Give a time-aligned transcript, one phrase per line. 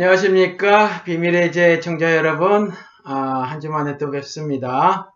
[0.00, 1.04] 안녕하십니까?
[1.04, 2.72] 비밀의 제 청자 여러분
[3.04, 5.14] 아, 한 주 만에 또 뵙습니다.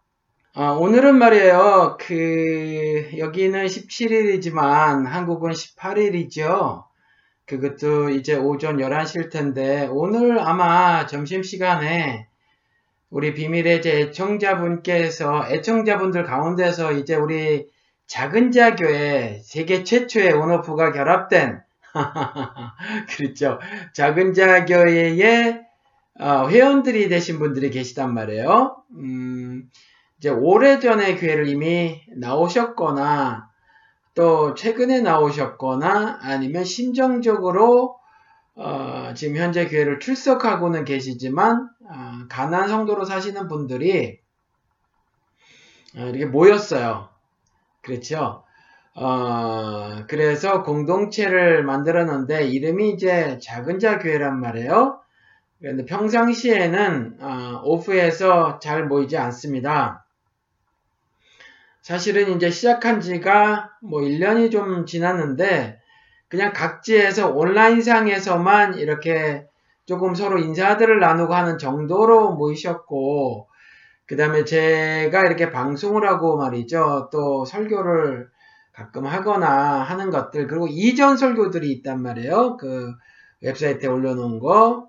[0.52, 1.96] 아, 오늘은 말이에요.
[1.98, 6.84] 그 여기는 17일이지만 한국은 18일이죠.
[7.46, 12.28] 그것도 이제 오전 11시일 텐데 오늘 아마 점심시간에
[13.08, 17.66] 우리 비밀의 제 애청자분께서 애청자분들 가운데서 이제 우리
[18.06, 21.62] 작은 자교회 세계 최초의 온오프가 결합된
[23.16, 23.58] 그렇죠.
[23.94, 25.64] 작은 자교회의
[26.20, 28.82] 어, 회원들이 되신 분들이 계시단 말이에요.
[28.96, 29.70] 음,
[30.18, 33.48] 이제 오래전에 교회를 이미 나오셨거나
[34.14, 37.98] 또 최근에 나오셨거나 아니면 심정적으로
[38.56, 44.20] 어, 지금 현재 교회를 출석하고는 계시지만 어, 가난 성도로 사시는 분들이
[45.96, 47.08] 어, 이렇게 모였어요.
[47.82, 48.43] 그렇죠.
[48.96, 55.00] 어, 그래서 공동체를 만들었는데 이름이 이제 작은 자 교회란 말이에요.
[55.60, 60.06] 그런데 평상시에는 어, 오프에서 잘 모이지 않습니다.
[61.82, 65.80] 사실은 이제 시작한 지가 뭐 1년이 좀 지났는데
[66.28, 69.46] 그냥 각지에서 온라인상에서만 이렇게
[69.86, 73.48] 조금 서로 인사들을 나누고 하는 정도로 모이셨고
[74.06, 77.10] 그 다음에 제가 이렇게 방송을 하고 말이죠.
[77.12, 78.28] 또 설교를
[78.74, 82.56] 가끔 하거나 하는 것들 그리고 이전 설교들이 있단 말이에요.
[82.58, 82.92] 그
[83.42, 84.88] 웹사이트에 올려놓은 거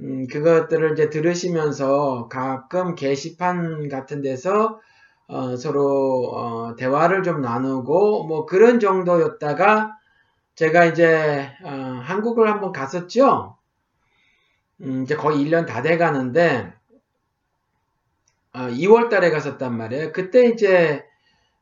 [0.00, 4.80] 음, 그것들을 이제 들으시면서 가끔 게시판 같은 데서
[5.28, 9.92] 어, 서로 어, 대화를 좀 나누고 뭐 그런 정도였다가
[10.56, 11.70] 제가 이제 어,
[12.02, 13.56] 한국을 한번 갔었죠.
[14.80, 16.72] 음, 이제 거의 1년 다 돼 가는데
[18.54, 20.12] 2월 어, 달에 갔었단 말이에요.
[20.12, 21.09] 그때 이제 어,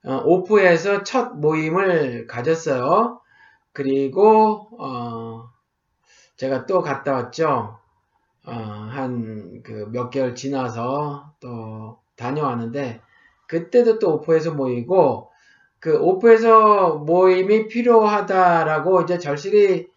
[0.05, 3.21] 오프에서 첫 모임을 가졌어요.
[3.73, 5.51] 그리고 어,
[6.37, 7.79] 제가 또 갔다 왔죠.
[8.47, 13.01] 어, 한그몇 개월 지나서 또 다녀왔는데
[13.47, 15.31] 그때도 또 오프에서 모이고
[15.81, 19.89] 그 오프에서 모임이 필요하다라고 이제 절실히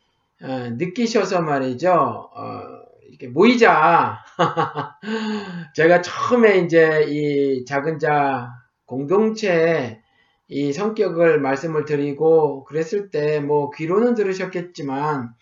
[0.43, 1.91] 어, 느끼셔서 말이죠.
[1.91, 2.61] 어,
[3.07, 4.19] 이렇게 모이자.
[5.75, 8.60] 제가 처음에 이제 이 작은 자
[8.91, 10.01] 공동체의
[10.49, 15.33] 이 성격을 말씀을 드리고 그랬을 때 뭐 귀로는 들으셨겠지만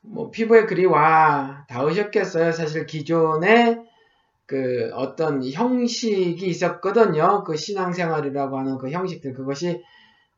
[0.00, 2.52] 뭐 피부에 그리 와 닿으셨겠어요.
[2.52, 3.78] 사실 기존에
[4.46, 7.44] 그 어떤 형식이 있었거든요.
[7.44, 9.82] 그 신앙생활이라고 하는 그 형식들 그것이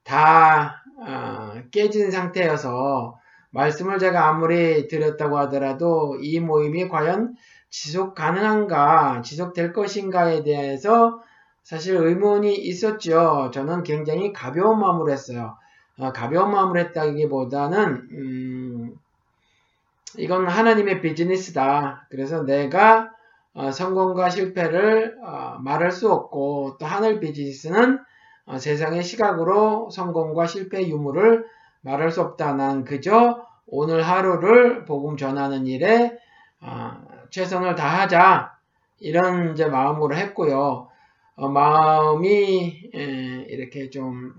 [0.02, 3.16] 다 어, 깨진 상태여서
[3.52, 7.34] 말씀을 제가 아무리 드렸다고 하더라도 이 모임이 과연
[7.70, 11.20] 지속 가능한가, 지속될 것인가에 대해서
[11.62, 13.50] 사실 의문이 있었죠.
[13.52, 15.56] 저는 굉장히 가벼운 마음으로 했어요.
[15.98, 18.98] 어, 가벼운 마음으로 했다기보다는 음,
[20.18, 22.06] 이건 하나님의 비즈니스다.
[22.10, 23.10] 그래서 내가
[23.52, 27.98] 어, 성공과 실패를 어, 말할 수 없고 또 하늘 비즈니스는
[28.46, 31.46] 어, 세상의 시각으로 성공과 실패 유무를
[31.82, 32.54] 말할 수 없다.
[32.54, 36.18] 난 그저 오늘 하루를 복음 전하는 일에
[36.60, 36.92] 어,
[37.30, 38.52] 최선을 다하자
[38.98, 40.89] 이런 이제 마음으로 했고요.
[41.40, 44.34] 어, 마음이 에, 이렇게 좀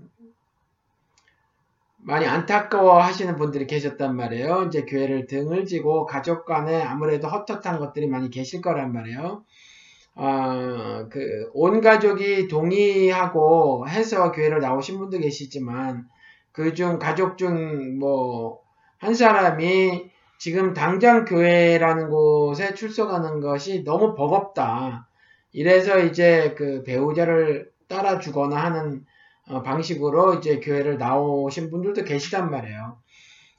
[1.98, 4.64] 많이 안타까워 하시는 분들이 계셨단 말이에요.
[4.64, 9.44] 이제 교회를 등을 지고 가족 간에 아무래도 헛헛한 것들이 많이 계실 거란 말이에요.
[10.16, 16.08] 어, 그, 온 가족이 동의하고 해서 교회를 나오신 분도 계시지만,
[16.52, 18.60] 그 중 가족 중 뭐,
[18.98, 25.08] 한 사람이 지금 당장 교회라는 곳에 출석하는 것이 너무 버겁다.
[25.52, 29.04] 이래서 이제 그 배우자를 따라주거나 하는
[29.48, 32.98] 어, 방식으로 이제 교회를 나오신 분들도 계시단 말이에요.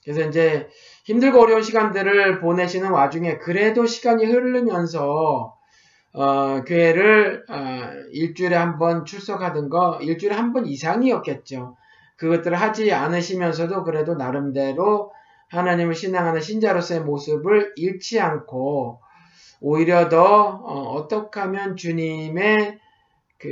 [0.03, 0.67] 그래서 이제
[1.05, 5.55] 힘들고 어려운 시간들을 보내시는 와중에 그래도 시간이 흐르면서
[6.13, 11.75] 어, 교회를 어, 일주일에 한 번 출석하던 거 일주일에 한 번 이상이었겠죠.
[12.17, 15.11] 그것들을 하지 않으시면서도 그래도 나름대로
[15.49, 18.99] 하나님을 신앙하는 신자로서의 모습을 잃지 않고
[19.65, 22.79] 오히려 더 어, 떻게 하면 주님의
[23.37, 23.47] 그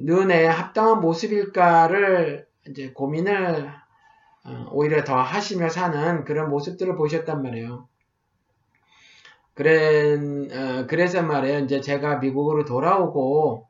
[0.00, 3.70] 눈에 합당한 모습일까를 이제 고민을
[4.44, 7.88] 어, 오히려 더 하시며 사는 그런 모습들을 보셨단 말이에요.
[9.54, 11.60] 그래, 어, 그래서 말이에요.
[11.60, 13.68] 이제 제가 미국으로 돌아오고,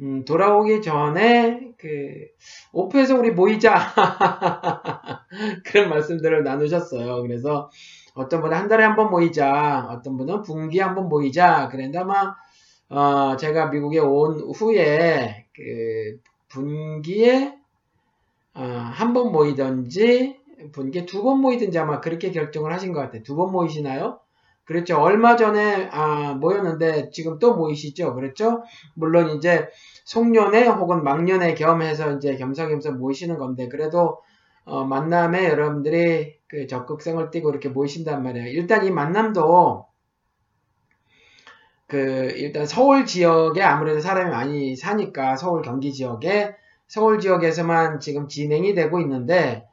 [0.00, 2.26] 음, 돌아오기 전에, 그,
[2.72, 3.74] 오프에서 우리 모이자.
[5.66, 7.20] 그런 말씀들을 나누셨어요.
[7.22, 7.68] 그래서,
[8.14, 11.68] 어떤 분은 한 달에 한 번 모이자, 어떤 분은 분기에 한 번 모이자.
[11.70, 12.34] 그런데 아마
[12.88, 16.18] 어, 제가 미국에 온 후에 그
[16.48, 17.54] 분기에
[18.54, 20.38] 어, 한 번 모이든지
[20.72, 23.22] 분기에 두 번 모이든지 아마 그렇게 결정을 하신 것 같아요.
[23.22, 24.20] 두 번 모이시나요?
[24.64, 24.98] 그렇죠.
[25.00, 28.14] 얼마 전에 아, 모였는데 지금 또 모이시죠.
[28.14, 28.62] 그렇죠?
[28.94, 29.68] 물론 이제
[30.04, 34.18] 송년회 혹은 막년회 겸해서 이제 겸사겸사 모이시는 건데 그래도
[34.64, 38.48] 어, 만남에 여러분들이 그 적극성을 띠고 이렇게 모이신단 말이에요.
[38.48, 39.86] 일단 이 만남도
[41.86, 46.54] 그 일단 서울 지역에 아무래도 사람이 많이 사니까 서울 경기 지역에
[46.86, 49.66] 서울 지역에서만 지금 진행이 되고 있는데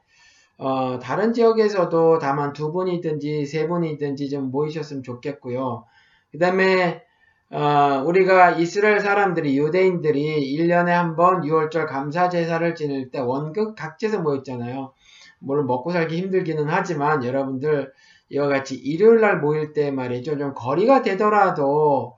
[0.56, 5.84] 어, 다른 지역에서도 다만 두 분이든지 세 분이든지 좀 모이셨으면 좋겠고요.
[6.32, 7.02] 그 다음에
[7.50, 14.20] 어, 우리가 이스라엘 사람들이 유대인들이 1년에 한 번 6월절 감사 제사를 지낼 때 원극 각지에서
[14.20, 14.92] 모였잖아요.
[15.38, 17.92] 물론 먹고 살기 힘들기는 하지만 여러분들
[18.30, 20.38] 이와 같이 일요일 날 모일 때 말이죠.
[20.38, 22.16] 좀 거리가 되더라도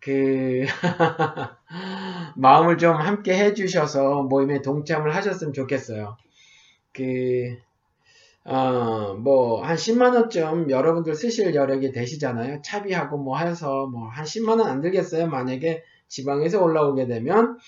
[0.00, 0.64] 그
[2.36, 6.16] 마음을 좀 함께 해주셔서 모임에 동참을 하셨으면 좋겠어요.
[6.92, 7.56] 그
[8.44, 12.62] 어, 뭐, 한 10만원쯤 여러분들 쓰실 여력이 되시잖아요.
[12.62, 15.26] 차비하고 뭐 해서 뭐, 한 10만원 안 들겠어요.
[15.26, 17.58] 만약에 지방에서 올라오게 되면.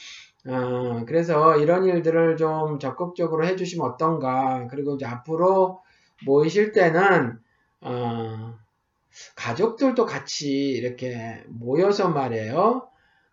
[0.46, 4.66] 어, 그래서 이런 일들을 좀 적극적으로 해주시면 어떤가.
[4.68, 5.80] 그리고 이제 앞으로
[6.24, 7.38] 모이실 때는,
[7.82, 8.54] 어,
[9.36, 12.88] 가족들도 같이 이렇게 모여서 말이에요.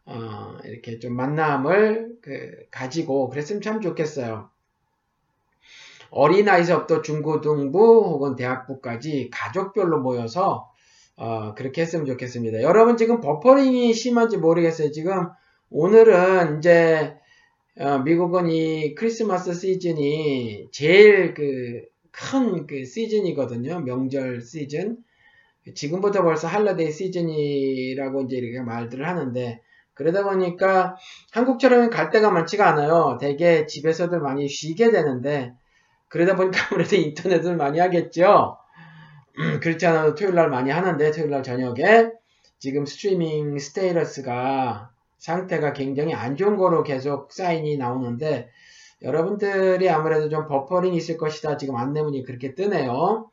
[0.06, 4.50] 어, 이렇게 좀 만남을 그 가지고 그랬으면 참 좋겠어요.
[6.10, 10.72] 어린아이서부터 중고등부 혹은 대학부까지 가족별로 모여서
[11.18, 12.62] 어, 그렇게 했으면 좋겠습니다.
[12.62, 14.92] 여러분 지금 버퍼링이 심한지 모르겠어요.
[14.92, 15.28] 지금
[15.70, 17.18] 오늘은 이제
[17.80, 21.82] 어, 미국은 이 크리스마스 시즌이 제일 그
[22.12, 23.82] 큰그 그 시즌이거든요.
[23.82, 24.98] 명절 시즌.
[25.76, 29.62] 지금부터 벌써 할러데이 시즌이라고 이제 이렇게 말들을 하는데
[29.94, 30.96] 그러다 보니까
[31.32, 33.18] 한국처럼 갈 데가 많지가 않아요.
[33.20, 35.52] 대개 집에서들 많이 쉬게 되는데
[36.08, 38.58] 그러다 보니까 아무래도 인터넷을 많이 하겠죠.
[39.40, 42.10] 음, 그렇지 않아도 토요일 날 많이 하는데 토요일 날 저녁에
[42.58, 48.50] 지금 스트리밍 스테이러스가 상태가 굉장히 안 좋은 거로 계속 사인이 나오는데
[49.02, 51.58] 여러분들이 아무래도 좀 버퍼링이 있을 것이다.
[51.58, 53.30] 지금 안내문이 그렇게 뜨네요.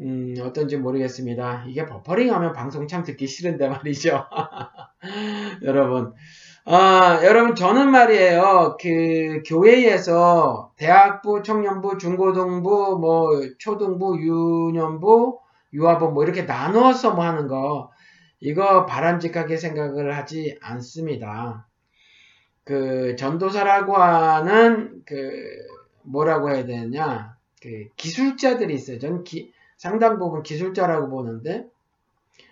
[0.00, 1.64] 음, 어떤지 모르겠습니다.
[1.68, 4.26] 이게 버퍼링 하면 방송 참 듣기 싫은데 말이죠.
[5.62, 6.12] 여러분.
[6.68, 8.76] 아, 여러분, 저는 말이에요.
[8.80, 15.38] 그, 교회에서 대학부, 청년부, 중고등부, 뭐, 초등부, 유년부,
[15.72, 17.92] 유아부, 뭐, 이렇게 나누어서 뭐 하는 거,
[18.40, 21.66] 이거 바람직하게 생각을 하지 않습니다.
[22.64, 25.42] 그, 전도사라고 하는, 그,
[26.02, 28.98] 뭐라고 해야 되냐, 그, 기술자들이 있어요.
[28.98, 31.66] 전 기, 상당 부분 기술자라고 보는데,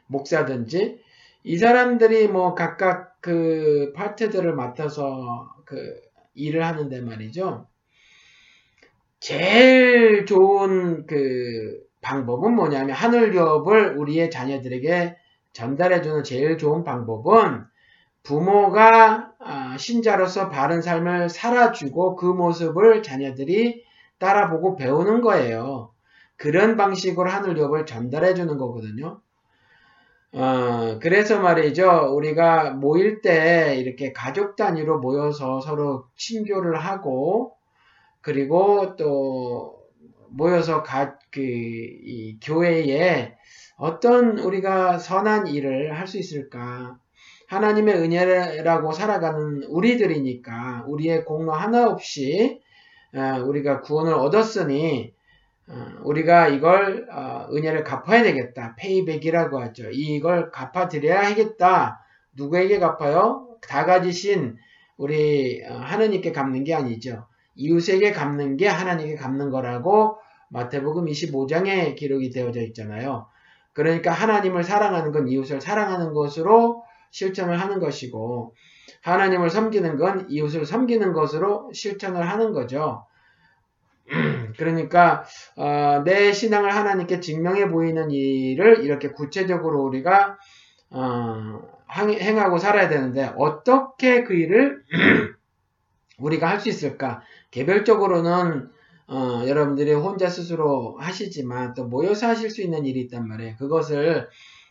[0.07, 1.05] 목사든지,
[1.45, 6.01] 이 사람들이 뭐 각각 그 파트들을 맡아서 그
[6.35, 7.69] 일을 하는데 말이죠.
[9.21, 15.17] 제일 좋은 그 방법은 뭐냐면 하늘 유업을 우리의 자녀들에게
[15.55, 17.65] 전달해주는 제일 좋은 방법은
[18.23, 23.85] 부모가 아, 신자로서 바른 삶을 살아주고 그 모습을 자녀들이
[24.19, 25.93] 따라보고 배우는 거예요.
[26.37, 29.21] 그런 방식으로 하늘유업을 전달해주는 거거든요.
[30.33, 32.13] 어, 그래서 말이죠.
[32.17, 37.57] 우리가 모일 때 이렇게 가족 단위로 모여서 서로 친교를 하고,
[38.21, 39.85] 그리고 또
[40.31, 43.37] 모여서 가, 그, 이 교회에
[43.77, 46.97] 어떤 우리가 선한 일을 할 수 있을까.
[47.49, 52.61] 하나님의 은혜라고 살아가는 우리들이니까 우리의 공로 하나 없이
[53.15, 55.13] 어, 우리가 구원을 얻었으니
[55.69, 58.75] 어, 우리가 이걸 어, 은혜를 갚아야 되겠다.
[58.77, 59.91] 페이백이라고 하죠.
[59.93, 62.01] 이걸 갚아드려야 하겠다.
[62.35, 63.49] 누구에게 갚아요?
[63.69, 64.57] 다 가지신
[64.97, 67.27] 우리 어, 하느님께 갚는 게 아니죠.
[67.57, 70.17] 이웃에게 갚는 게 하나님께 갚는 거라고
[70.51, 73.27] 마태복음 25장에 기록이 되어져 있잖아요.
[73.75, 78.55] 그러니까 하나님을 사랑하는 건 이웃을 사랑하는 것으로 실천을 하는 것이고
[79.03, 83.07] 하나님을 섬기는 건 이웃을 섬기는 것으로 실천을 하는 거죠.
[84.59, 85.25] 그러니까
[85.57, 90.39] 어, 내 신앙을 하나님께 증명해 보이는 일을 이렇게 구체적으로 우리가
[90.91, 94.83] 어, 행하고 살아야 되는데 어떻게 그 일을
[96.19, 97.23] 우리가 할 수 있을까?
[97.51, 98.71] 개별적으로는
[99.07, 103.57] 어, 여러분들이 혼자 스스로 하시지만 또 모여서 하실 수 있는 일이 있단 말이에요.
[103.57, 104.29] 그것을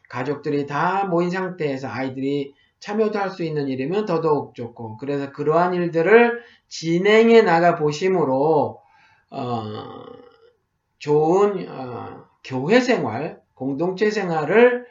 [0.09, 6.41] 가족들이 다 모인 상태에서 아이들이 참여도 할 수 있는 일이면 더더욱 좋고 그래서 그러한 일들을
[6.67, 8.81] 진행해 나가 보심으로
[9.31, 10.03] 어,
[10.99, 14.85] 좋은 어, 교회 생활, 공동체 생활을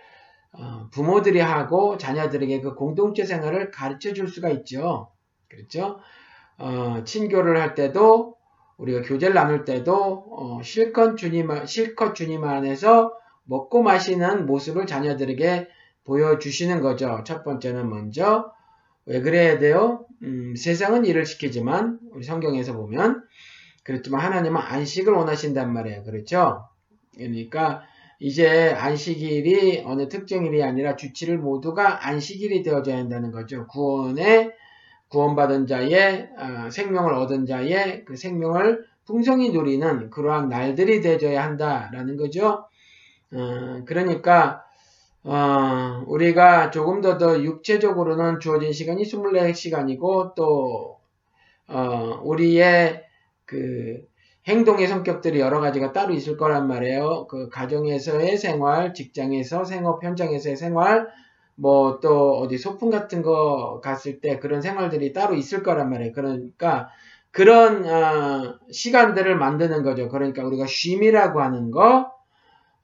[0.52, 5.11] 어, 부모들이 하고 자녀들에게 그 공동체 생활을 가르쳐 줄 수가 있죠.
[5.49, 5.99] 그렇죠?
[6.58, 8.37] 어, 친교를 할 때도
[8.79, 13.12] 우리가 교제를 나눌 때도 어, 실컷 주님 실컷 주님 안에서
[13.45, 15.69] 먹고 마시는 모습을 자녀들에게
[16.05, 17.23] 보여주시는 거죠.
[17.25, 18.52] 첫 번째는 먼저
[19.07, 20.07] 왜 그래야 돼요?
[20.23, 23.23] 음, 세상은 일을 시키지만 우리 성경에서 보면
[23.85, 26.05] 그렇지만 하나님은 안식을 원하신단 말이에요.
[26.05, 26.64] 그렇죠?
[27.17, 27.83] 그러니까
[28.21, 33.67] 이제 안식일이 어느 특정일이 아니라 주치를 모두가 안식일이 되어져야 한다는 거죠.
[33.67, 34.50] 구원에
[35.12, 42.66] 구원받은 자의 어, 생명을 얻은 자의 그 생명을 풍성히 누리는 그러한 날들이 되어져야 한다라는 거죠.
[43.33, 44.64] 어, 그러니까
[45.25, 50.99] 어, 우리가 조금 더 더 육체적으로는 주어진 시간이 24시간이고 또
[51.69, 53.04] 어, 우리의
[53.45, 54.00] 그
[54.49, 57.26] 행동의 성격들이 여러 가지가 따로 있을 거란 말이에요.
[57.28, 61.07] 그 가정에서의 생활, 직장에서 생업 현장에서의 생활,
[61.56, 66.12] 뭐 또 어디 소풍 같은 거 갔을 때 그런 생활들이 따로 있을 거란 말이에요.
[66.12, 66.88] 그러니까
[67.30, 70.09] 그런 어, 시간들을 만드는 거죠.
[70.09, 72.12] 그러니까 우리가 쉼이라고 하는 거,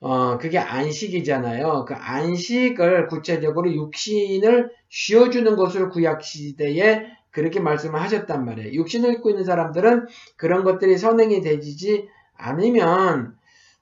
[0.01, 1.85] 어, 그게 안식이잖아요.
[1.87, 8.73] 그 안식을 구체적으로 육신을 쉬어주는 것을 구약시대에 그렇게 말씀을 하셨단 말이에요.
[8.73, 10.07] 육신을 입고 있는 사람들은
[10.37, 13.38] 그런 것들이 선행이 되지 않으면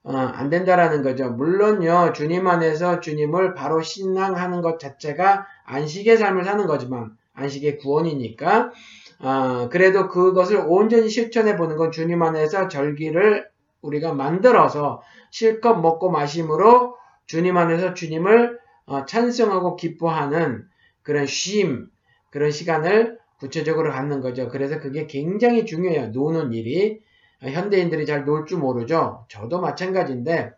[0.06, 1.30] 어, 안 된다라는 거죠.
[1.30, 8.70] 물론요, 주님 안에서 주님을 바로 신앙하는 것 자체가 안식의 삶을 사는 거지만 안식의 구원이니까
[9.18, 13.48] 어, 그래도 그것을 온전히 실천해 보는 건 주님 안에서 절기를
[13.82, 16.94] 우리가 만들어서 실컷 먹고 마심으로
[17.26, 20.66] 주님 안에서 주님을 어, 찬성하고 기뻐하는
[21.02, 21.88] 그런 쉼,
[22.30, 24.48] 그런 시간을 구체적으로 갖는 거죠.
[24.50, 26.10] 그래서 그게 굉장히 중요해요.
[26.10, 27.00] 노는 일이.
[27.42, 29.24] 현대인들이 잘 놀 줄 모르죠.
[29.28, 30.52] 저도 마찬가지인데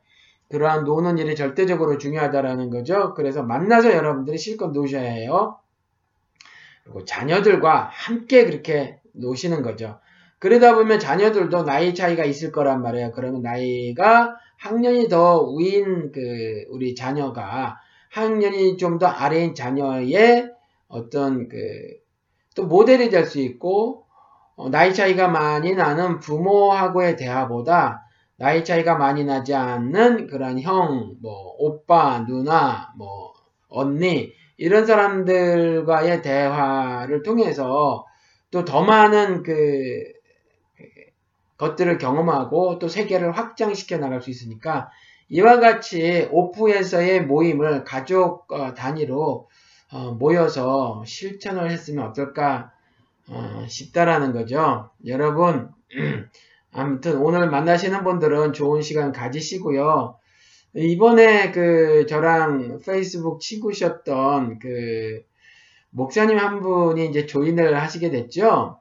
[0.51, 3.15] 그러한 노는 일이 절대적으로 중요하다라는 거죠.
[3.15, 5.59] 그래서 만나서 여러분들이 실컷 노셔야 해요.
[6.85, 9.99] 그리고 자녀들과 함께 그렇게 노시는 거죠.
[10.39, 13.13] 그러다 보면 자녀들도 나이 차이가 있을 거란 말이에요.
[13.13, 17.79] 그러면 나이가 학년이 더 위인 그 우리 자녀가
[18.11, 20.51] 학년이 좀 더 아래인 자녀의
[20.89, 21.57] 어떤 그
[22.59, 24.08] 또 모델이 될 수 있고 어,
[24.71, 28.03] 나이 차이가 많이 나는 부모하고의 대화보다
[28.37, 33.33] 나이 차이가 많이 나지 않는 그런 형, 뭐 오빠, 누나, 뭐
[33.69, 38.05] 언니 이런 사람들과의 대화를 통해서
[38.51, 40.05] 또 더 많은 그
[41.59, 44.91] 것들을 경험하고 또 세계를 확장시켜 나갈 수 있으니까
[45.29, 49.49] 이와 같이 오프에서의 모임을 가족 어, 단위로
[49.93, 52.73] 어, 모여서 실천을 했으면 어떨까
[53.29, 54.91] 어, 싶다라는 거죠.
[55.07, 55.71] 여러분
[56.73, 60.19] 아무튼 오늘 만나시는 분들은 좋은 시간 가지시고요.
[60.75, 65.23] 이번에 그 저랑 페이스북 친구셨던 그
[65.91, 68.79] 목사님 한 분이 이제 조인을 하시게 됐죠.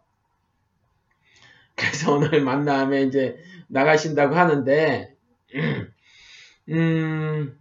[1.75, 3.37] 그래서 오늘 만남에 이제
[3.67, 5.15] 나가신다고 하는데,
[6.69, 7.59] 음,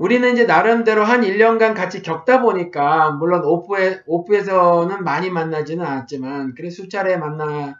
[0.00, 6.70] 우리는 이제 나름대로 한 1년간 같이 겪다 보니까, 물론 오프에, 오프에서는 많이 만나지는 않았지만, 그래
[6.70, 7.78] 수차례 만나,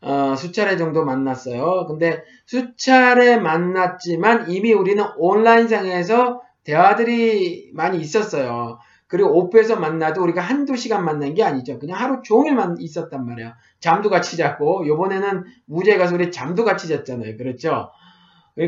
[0.00, 1.86] 어, 수차례 정도 만났어요.
[1.86, 8.80] 근데 수차례 만났지만 이미 우리는 온라인상에서 대화들이 많이 있었어요.
[9.06, 11.78] 그리고 오프에서 만나도 우리가 한두 시간 만난 게 아니죠.
[11.78, 13.52] 그냥 하루 종일만 있었단 말이에요.
[13.78, 17.36] 잠도 같이 잤고, 요번에는 무죄 가서 우리 잠도 같이 잤잖아요.
[17.36, 17.90] 그렇죠?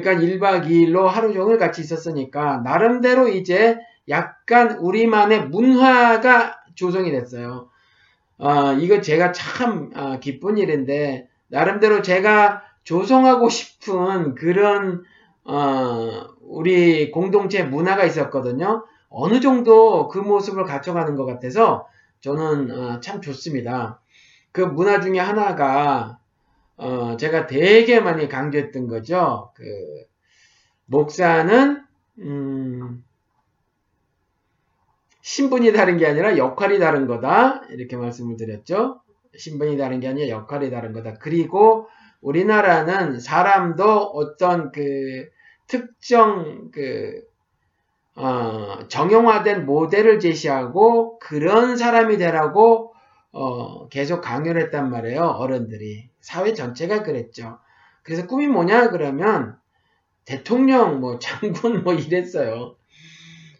[0.01, 7.69] 그러니까 1박 2일로 하루 종일 같이 있었으니까, 나름대로 이제 약간 우리만의 문화가 조성이 됐어요.
[8.39, 15.05] 어, 이거 제가 참 어, 기쁜 일인데 나름대로 제가 조성하고 싶은 그런
[15.45, 18.87] 어, 우리 공동체 문화가 있었거든요.
[19.11, 21.87] 어느 정도 그 모습을 갖춰가는 것 같아서
[22.23, 24.01] 저는 어, 참 좋습니다.
[24.53, 26.19] 그 문화 중에 하나가
[26.77, 29.53] 어, 제가 되게 많이 강조했던 거죠.
[29.55, 29.65] 그
[30.87, 31.83] 목사는
[32.19, 33.05] 음,
[35.23, 37.63] 신분이 다른 게 아니라 역할이 다른 거다.
[37.71, 39.01] 이렇게 말씀을 드렸죠.
[39.37, 41.15] 신분이 다른 게 아니라 역할이 다른 거다.
[41.15, 41.89] 그리고
[42.21, 45.29] 우리나라는 사람도 어떤 그
[45.67, 47.23] 특정 그
[48.15, 52.93] 어, 정형화된 모델을 제시하고 그런 사람이 되라고
[53.33, 55.23] 어, 계속 강요를 했단 말이에요.
[55.23, 56.12] 어른들이.
[56.23, 57.59] 사회 전체가 그랬죠.
[58.03, 59.59] 그래서 꿈이 뭐냐 그러면
[60.25, 62.77] 대통령 뭐 장군 뭐 이랬어요.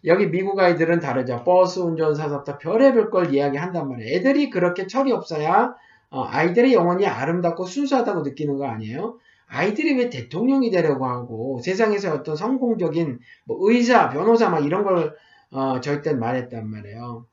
[0.05, 1.43] 여기 미국 아이들은 다르죠.
[1.43, 4.17] 버스 운전사부터 별의별 걸 이야기한단 말이에요.
[4.17, 5.75] 애들이 그렇게 철이 없어야
[6.09, 9.17] 어, 아이들의 영혼이 아름답고 순수하다고 느끼는 거 아니에요?
[9.47, 15.15] 아이들이 왜 대통령이 되려고 하고 세상에서 어떤 성공적인 뭐 의사, 변호사 막 이런 걸
[15.51, 17.25] 어, 절대 말했단 말이에요.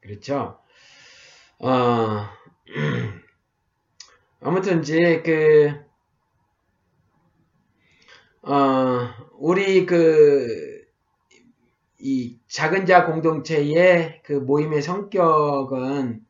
[0.00, 0.58] 그렇죠?
[1.58, 2.26] 어,
[4.44, 5.72] 아무튼 이제 그
[8.42, 9.08] 어,
[9.38, 10.82] 우리 그,
[11.98, 16.20] 이 작은 자 공동체의 그 모임의 성격은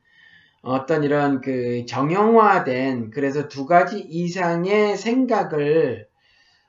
[0.62, 6.06] 어떤 이런 그 정형화된 그래서 두 가지 이상의 생각을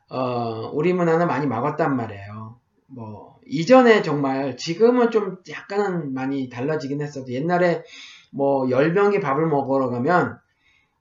[0.10, 2.60] 어, 우리 문화는 많이 막았단 말이에요.
[2.88, 7.84] 뭐 이전에 정말 지금은 좀 약간은 많이 달라지긴 했어도 옛날에
[8.32, 10.40] 뭐 10명이 밥을 먹으러 가면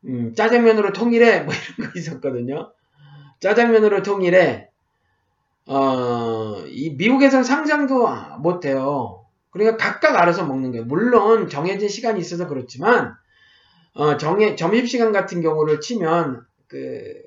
[0.06, 2.73] 음, 짜장면으로 통일해 뭐 이런 거 있었거든요.
[3.40, 4.68] 짜장면으로 통일해
[5.66, 8.06] 어, 이 미국에선 상상도
[8.40, 9.25] 못해요.
[9.50, 10.84] 그러니까 각각 알아서 먹는 거예요.
[10.84, 13.14] 물론 정해진 시간이 있어서 그렇지만
[13.94, 17.23] 어, 정해 점심 시간 같은 경우를 치면 그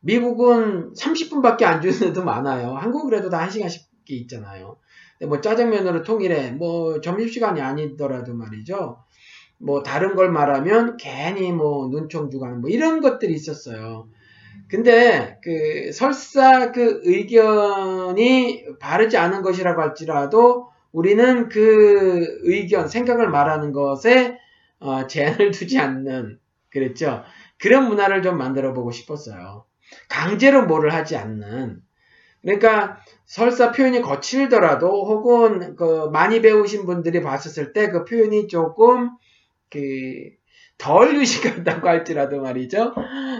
[0.00, 2.74] 미국은 30분밖에 안 주는 데도 많아요.
[2.74, 4.76] 한국은 그래도 다 1시간씩 있잖아요.
[5.28, 8.98] 뭐 짜장면으로 통일해 뭐 점심 시간이 아니더라도 말이죠.
[9.62, 14.08] 뭐 다른 걸 말하면 괜히 뭐 눈총 하는 뭐 이런 것들이 있었어요.
[14.68, 24.38] 근데 그 설사 그 의견이 바르지 않은 것이라고 할지라도 우리는 그 의견, 생각을 말하는 것에
[24.80, 26.38] 어, 제한을 두지 않는
[26.70, 27.22] 그랬죠.
[27.58, 29.64] 그런 문화를 좀 만들어 보고 싶었어요.
[30.08, 31.80] 강제로 뭐를 하지 않는.
[32.40, 39.10] 그러니까 설사 표현이 거칠더라도 혹은 그 많이 배우신 분들이 봤었을 때 그 표현이 조금
[39.72, 42.94] 그덜 유식하다고 할지라도 말이죠.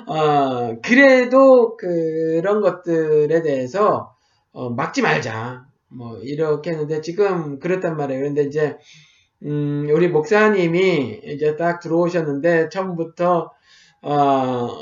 [0.07, 4.15] 어, 그래도 그런 것들에 대해서
[4.53, 5.67] 어, 막지 말자.
[5.89, 8.21] 뭐 이렇게 했는데 지금 그랬단 말이에요.
[8.21, 8.77] 그런데 이제
[9.43, 13.51] 음, 우리 목사님이 이제 딱 들어오셨는데 처음부터
[14.03, 14.13] 어,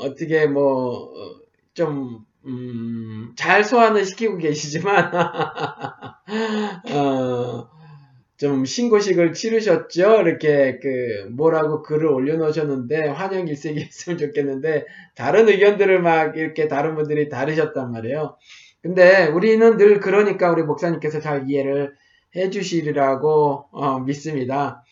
[0.03, 5.11] 어떻게 뭐좀 음, 잘 소환을 시키고 계시지만
[6.91, 7.69] 어,
[8.41, 10.21] 좀 신고식을 치르셨죠.
[10.21, 17.29] 이렇게 그 뭐라고 글을 올려놓으셨는데 환영 일색이 있으면 좋겠는데 다른 의견들을 막 이렇게 다른 분들이
[17.29, 18.35] 다르셨단 말이에요.
[18.81, 21.93] 근데 우리는 늘 그러니까 우리 목사님께서 잘 이해를
[22.35, 24.83] 해 주시리라고 어, 믿습니다.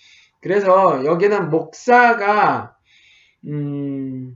[0.41, 2.75] 그래서 여기는 목사가
[3.47, 4.35] 음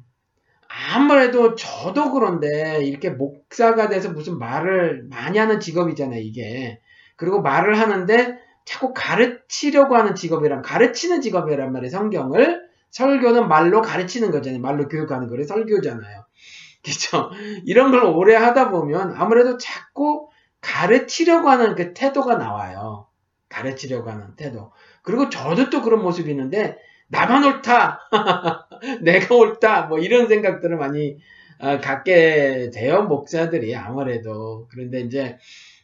[0.95, 6.80] 아무래도 저도 그런데 이렇게 목사가 돼서 무슨 말을 많이 하는 직업이잖아요, 이게.
[7.15, 12.63] 그리고 말을 하는데 자꾸 가르치려고 하는 직업이란 가르치는 직업이란 말이에요, 성경을.
[12.89, 14.62] 설교는 말로 가르치는 거잖아요.
[14.62, 16.26] 말로 교육하는 거를 설교잖아요.
[16.84, 17.32] 그죠?
[17.65, 20.30] 이런 걸 오래 하다 보면 아무래도 자꾸
[20.62, 23.08] 가르치려고 하는 그 태도가 나와요.
[23.49, 24.71] 가르치려고 하는 태도.
[25.02, 27.99] 그리고 저도 또 그런 모습이 있는데, 나만 옳다!
[29.04, 29.84] 내가 옳다!
[29.84, 31.17] 뭐 이런 생각들을 많이
[31.60, 34.67] 어, 갖게 돼요, 목사들이 아무래도.
[34.71, 35.38] 그런데 이제,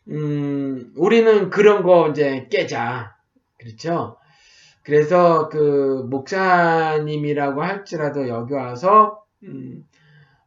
[0.09, 3.15] 음, 우리는 그런 거 이제 깨자.
[3.57, 4.17] 그렇죠?
[4.83, 9.83] 그래서 그 목사님이라고 할지라도 여기 와서, 음,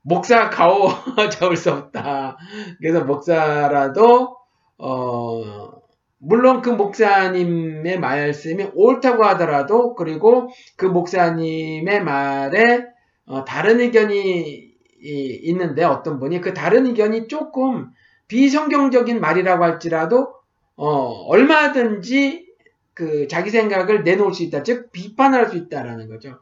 [0.03, 0.89] 목사 가오
[1.31, 2.37] 잡을 수 없다.
[2.79, 4.37] 그래서 목사라도
[4.79, 5.71] 어
[6.19, 12.85] 물론 그 목사님의 말씀이 옳다고 하더라도 그리고 그 목사님의 말에
[13.27, 17.91] 어, 다른 의견이 있는데 어떤 분이 그 다른 의견이 조금
[18.33, 20.33] 비성경적인 말이라고 할지라도
[20.77, 20.87] 어,
[21.29, 22.47] 얼마든지
[22.95, 24.63] 그 자기 생각을 내놓을 수 있다.
[24.63, 26.39] 즉 비판할 수 있다라는 거죠.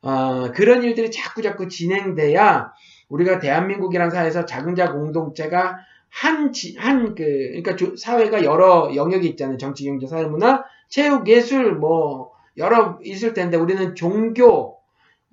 [0.00, 2.72] 어, 그런 일들이 자꾸 자꾸 진행돼야
[3.10, 5.76] 우리가 대한민국이라는 사회에서 자근자 공동체가
[6.08, 7.22] 한, 지, 한, 그,
[7.62, 9.58] 그러니까 사회가 여러 영역이 있잖아요.
[9.58, 14.78] 정치, 경제, 사회, 문화, 체육, 예술, 뭐, 여러 있을 텐데 우리는 종교,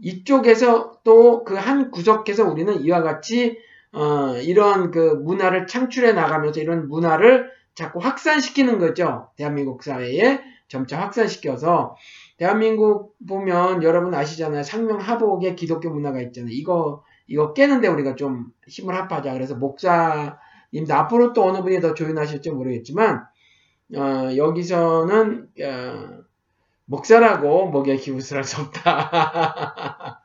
[0.01, 3.57] 이쪽에서 또 그 한 구석에서 우리는 이와 같이,
[3.95, 9.29] 어, 이런 그 문화를 창출해 나가면서 이런 문화를 자꾸 확산시키는 거죠.
[9.37, 11.95] 대한민국 사회에 점차 확산시켜서
[12.37, 14.63] 대한민국 보면 여러분 아시잖아요.
[14.63, 16.51] 상명하복의 기독교 문화가 있잖아요.
[16.53, 19.31] 이거 이거 깨는데 우리가 좀 힘을 합하자.
[19.33, 23.23] 그래서 목사님도 앞으로 또 어느 분이 더 조인하실지 모르겠지만
[23.95, 26.24] 어, 여기서는 어,
[26.85, 30.21] 목사라고 목에 기부스할 수 없다.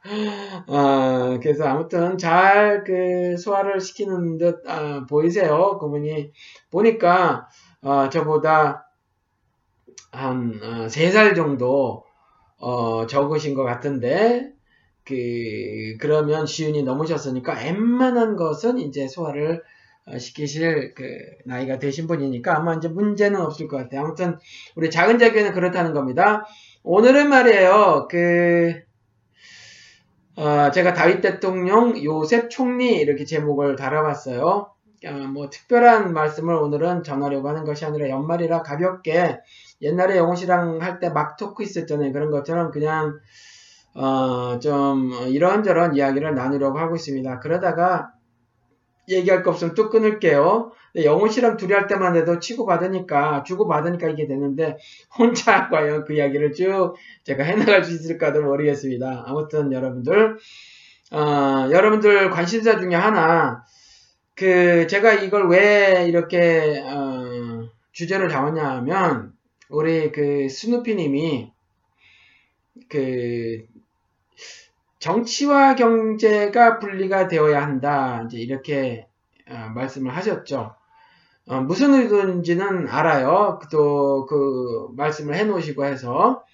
[0.66, 5.78] 어, 그래서 아무튼 잘 그 소화를 시키는 듯 어, 보이세요.
[5.78, 6.32] 그분이
[6.70, 7.48] 보니까
[7.82, 8.86] 어, 저보다
[10.12, 12.04] 한 3살 어, 정도
[12.58, 14.52] 어, 적으신 것 같은데
[15.04, 19.62] 그 그러면 시윤이 넘으셨으니까 웬만한 것은 이제 소화를 어,
[20.18, 21.04] 시키실 그
[21.44, 24.02] 나이가 되신 분이니까 아마 이제 문제는 없을 것 같아요.
[24.02, 24.38] 아무튼
[24.76, 26.44] 우리 작은 자교회는 그렇다는 겁니다.
[26.82, 28.08] 오늘은 말이에요.
[28.10, 28.74] 그
[30.36, 34.70] 어, 제가 다윗 대통령 요셉 총리 이렇게 제목을 달아봤어요.
[35.06, 39.38] 어, 뭐 특별한 말씀을 오늘은 전하려고 하는 것이 아니라 연말이라 가볍게
[39.82, 42.12] 옛날에 영호 씨랑 할 때 막 토크 있었잖아요.
[42.12, 43.18] 그런 것처럼 그냥
[43.94, 47.40] 어, 좀 이런저런 이야기를 나누려고 하고 있습니다.
[47.40, 48.12] 그러다가
[49.10, 50.72] 얘기할 거 없으면 또 끊을게요.
[50.96, 54.76] 영훈 씨랑 둘이 할 때만 해도 치고받으니까, 주고받으니까 이게 되는데,
[55.16, 56.94] 혼자 과연 그 이야기를 쭉
[57.24, 59.24] 제가 해나갈 수 있을까도 모르겠습니다.
[59.26, 60.38] 아무튼 여러분들,
[61.12, 63.64] 어, 여러분들 관심사 중에 하나,
[64.34, 69.32] 그, 제가 이걸 왜 이렇게, 어, 주제를 잡았냐 하면,
[69.68, 71.52] 우리 그 스누피 님이,
[72.88, 73.64] 그,
[75.00, 78.22] 정치와 경제가 분리가 되어야 한다.
[78.26, 79.08] 이제 이렇게
[79.48, 80.74] 어, 말씀을 하셨죠.
[81.46, 83.58] 어, 무슨 의도인지는 알아요.
[83.72, 86.44] 또 그 말씀을 해 놓으시고 해서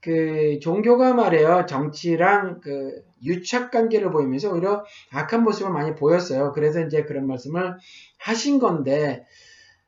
[0.00, 1.64] 그 종교가 말이에요.
[1.66, 6.52] 정치랑 그 유착 관계를 보이면서 오히려 악한 모습을 많이 보였어요.
[6.52, 7.76] 그래서 이제 그런 말씀을
[8.18, 9.24] 하신 건데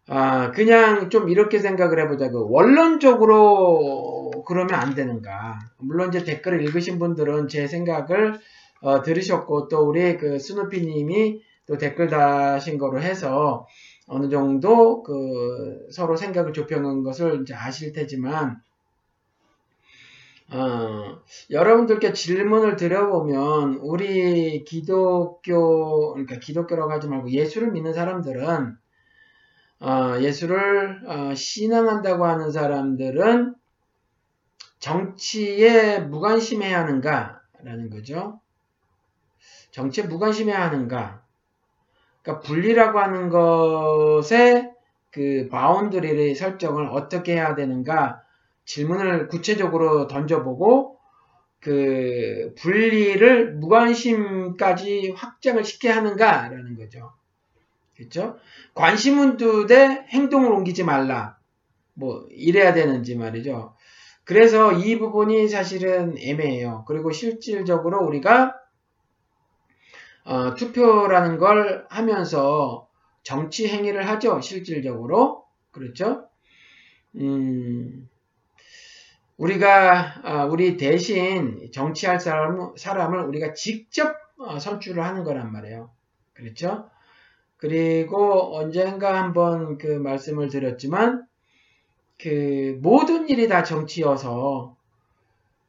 [0.07, 2.31] 아, 그냥 좀 이렇게 생각을 해보자.
[2.31, 5.59] 그 원론적으로 그러면 안 되는가.
[5.79, 8.39] 물론 이제 댓글을 읽으신 분들은 제 생각을
[8.83, 13.67] 어, 들으셨고 또 우리 그 스누피 님이 또 댓글 다신 거로 해서
[14.07, 18.61] 어느 정도 그 서로 생각을 좁혀놓은 것을 이제 아실 테지만
[20.53, 21.19] 어,
[21.51, 28.77] 여러분들께 질문을 드려보면 우리 기독교 그러니까 기독교라고 하지 말고 예수를 믿는 사람들은
[29.85, 33.55] 어, 예수를 어, 신앙한다고 하는 사람들은
[34.79, 38.41] 정치에 무관심해야 하는가라는 거죠.
[39.73, 41.23] 정치에 무관심해야 하는가.
[42.23, 44.73] 그러니까 분리라고 하는 것의
[45.11, 48.23] 그 boundary를 설정을 어떻게 해야 되는가
[48.65, 50.99] 질문을 구체적으로 던져보고
[51.61, 57.13] 그 분리를 무관심까지 확장을 시켜야 하는가라는 거죠.
[57.97, 58.39] 그렇죠?
[58.75, 61.39] 관심은 두되 행동을 옮기지 말라.
[61.95, 63.75] 뭐 이래야 되는지 말이죠.
[64.25, 66.85] 그래서 이 부분이 사실은 애매해요.
[66.89, 68.55] 그리고 실질적으로 우리가
[70.25, 72.89] 어, 투표라는 걸 하면서
[73.23, 74.41] 정치 행위를 하죠.
[74.41, 75.45] 실질적으로.
[75.71, 76.29] 그렇죠?
[77.17, 78.09] 음,
[79.37, 85.91] 우리가, 어, 우리 대신 정치할 사람, 사람을 우리가 직접 어, 선출을 하는 거란 말이에요.
[86.33, 86.89] 그렇죠?
[87.57, 91.25] 그리고 언젠가 한번 그 말씀을 드렸지만,
[92.19, 94.77] 그 모든 일이 다 정치여서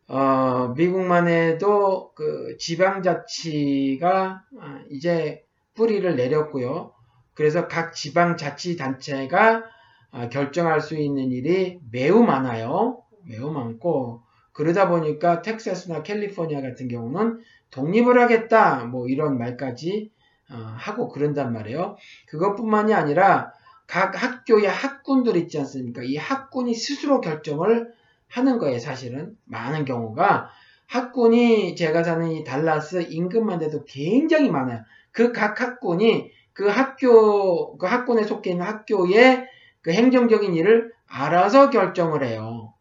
[0.07, 5.43] 어, 미국만 해도 그 지방자치가 아, 이제
[5.73, 6.93] 뿌리를 내렸고요.
[7.33, 9.63] 그래서 각 지방자치단체가
[10.11, 13.01] 아, 결정할 수 있는 일이 매우 많아요.
[13.27, 14.21] 매우 많고
[14.51, 20.14] 그러다 보니까 텍사스나 캘리포니아 같은 경우는 독립을 하겠다 뭐 이런 말까지 어,
[20.49, 21.97] 하고 그런단 말이에요.
[22.27, 23.51] 그것뿐만이 아니라
[23.87, 26.01] 각 학교의 학군들 있지 않습니까?
[26.03, 27.93] 이 학군이 스스로 결정을
[28.27, 29.37] 하는 거예요, 사실은.
[29.45, 30.49] 많은 경우가.
[30.87, 34.83] 학군이 제가 사는 이 달라스 인근만 돼도 굉장히 많아요.
[35.11, 39.47] 그 각 학군이 그 학교, 그 학군에 속해 있는 학교의
[39.81, 42.73] 그 행정적인 일을 알아서 결정을 해요.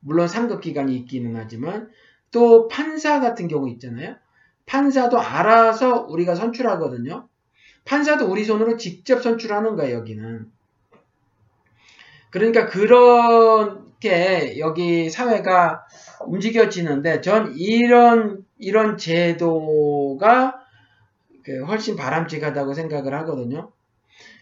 [0.00, 1.88] 물론 상급 기관이 있기는 하지만
[2.30, 4.16] 또 판사 같은 경우 있잖아요.
[4.66, 7.28] 판사도 알아서 우리가 선출하거든요.
[7.84, 10.50] 판사도 우리 손으로 직접 선출하는 거예요, 여기는.
[12.30, 15.86] 그러니까 그렇게 여기 사회가
[16.26, 20.60] 움직여지는데 전 이런 이런 제도가
[21.44, 23.70] 그 훨씬 바람직하다고 생각을 하거든요.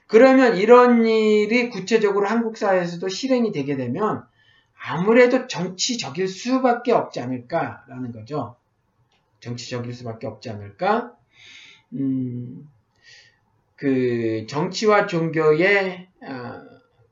[0.06, 4.24] 그러면 이런 일이 구체적으로 한국 사회에서도 실행이 되게 되면
[4.86, 8.56] 아무래도 정치적일 수밖에 없지 않을까라는 거죠.
[9.44, 11.12] 정치적일 수밖에 없지 않을까?
[11.92, 12.68] 음,
[13.76, 16.62] 그 정치와 종교의 어,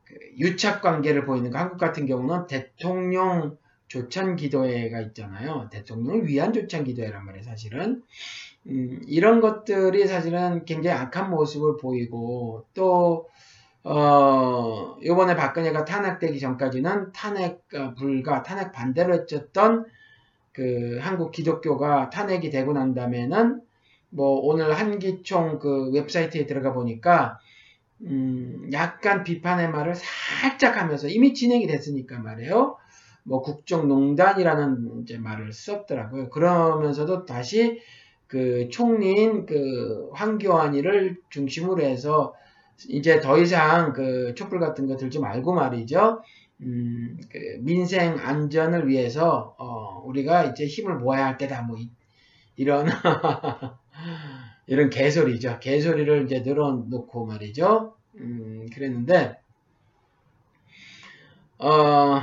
[0.04, 5.68] 그 유착 관계를 보이는 거 한국 같은 경우는 대통령 조찬 기도회가 있잖아요.
[5.70, 8.02] 대통령 위안 조찬 기도회란 말이에요, 사실은.
[8.66, 13.28] 음, 이런 것들이 사실은 굉장히 악한 모습을 보이고 또
[13.84, 19.84] 어, 요번에 박근혜가 탄핵되기 전까지는 탄핵 어, 불가, 탄핵 반대로 했었던
[20.52, 23.60] 그 한국 기독교가 탄핵이 되고 난 다음에는
[24.10, 27.38] 뭐 오늘 한기총 그 웹사이트에 들어가 보니까
[28.02, 32.76] 음 약간 비판의 말을 살짝 하면서 이미 진행이 됐으니까 말이에요.
[33.24, 36.28] 뭐 국정농단이라는 이제 말을 썼더라고요.
[36.30, 37.80] 그러면서도 다시
[38.26, 42.34] 그 총리인 그 황교안이를 중심으로 해서
[42.88, 46.22] 이제 더 이상 그 촛불 같은 거 들지 말고 말이죠.
[46.62, 51.90] 음, 그 민생 안전을 위해서 어, 우리가 이제 힘을 모아야 할 때다 뭐 이,
[52.56, 52.86] 이런
[54.66, 55.58] 이런 개소리죠.
[55.60, 57.94] 개소리를 이제 늘어놓고 말이죠.
[58.16, 59.38] 음, 그랬는데,
[61.58, 62.20] 어,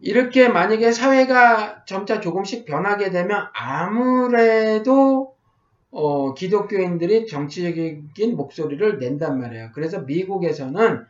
[0.00, 5.34] 이렇게 만약에 사회가 점차 조금씩 변하게 되면 아무래도
[5.90, 9.70] 어, 기독교인들이 정치적인 목소리를 낸단 말이에요.
[9.74, 11.04] 그래서 미국에서는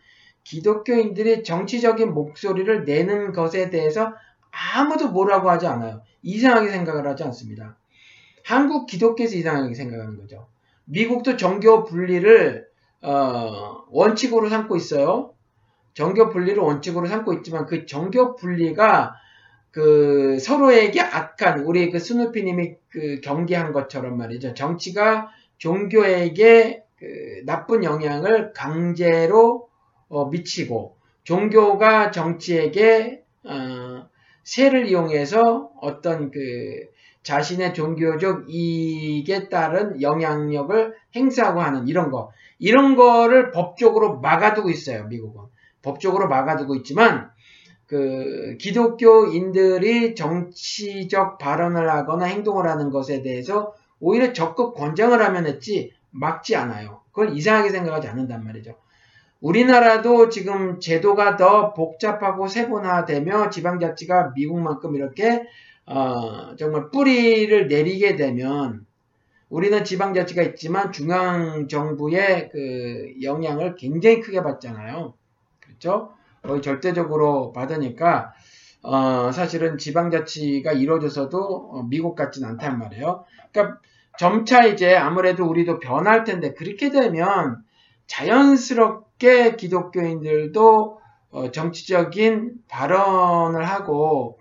[0.44, 4.14] 기독교인들이 정치적인 목소리를 내는 것에 대해서
[4.74, 6.02] 아무도 뭐라고 하지 않아요.
[6.22, 7.76] 이상하게 생각을 하지 않습니다.
[8.44, 10.48] 한국 기독교에서 이상하게 생각하는 거죠.
[10.86, 12.66] 미국도 정교 분리를
[13.02, 15.34] 어, 원칙으로 삼고 있어요.
[15.94, 19.14] 정교 분리를 원칙으로 삼고 있지만 그 정교 분리가
[19.70, 24.54] 그 서로에게 악한 우리 그 스누피님이 그 경계한 것처럼 말이죠.
[24.54, 29.68] 정치가 종교에게 그 나쁜 영향을 강제로
[30.08, 34.08] 어, 미치고 종교가 정치에게 어,
[34.48, 36.40] 세를 이용해서 어떤 그
[37.22, 45.42] 자신의 종교적 이익에 따른 영향력을 행사하고 하는 이런 거 이런 거를 법적으로 막아두고 있어요 미국은
[45.82, 47.30] 법적으로 막아두고 있지만
[47.86, 56.56] 그 기독교인들이 정치적 발언을 하거나 행동을 하는 것에 대해서 오히려 적극 권장을 하면 했지 막지
[56.56, 57.02] 않아요.
[57.12, 58.76] 그걸 이상하게 생각하지 않는단 말이죠.
[59.40, 65.44] 우리나라도 지금 제도가 더 복잡하고 세분화되며 지방자치가 미국만큼 이렇게
[65.86, 68.84] 어, 정말 뿌리를 내리게 되면
[69.48, 75.14] 우리는 지방자치가 있지만 중앙 정부의 그 영향을 굉장히 크게 받잖아요.
[75.60, 76.12] 그렇죠?
[76.42, 78.32] 거의 절대적으로 받으니까
[78.82, 83.24] 어, 사실은 지방자치가 이루어져서도 어, 미국 같진 않단 말이에요.
[83.52, 83.80] 그러니까
[84.18, 87.62] 점차 이제 아무래도 우리도 변할 텐데 그렇게 되면
[88.08, 91.00] 자연스럽게 기독교인들도
[91.30, 94.38] 어, 정치적인 발언을 하고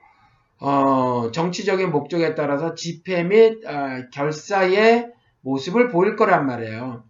[0.60, 5.12] 어, 정치적인 목적에 따라서 집회 및 어, 결사의
[5.42, 7.04] 모습을 보일 거란 말이에요.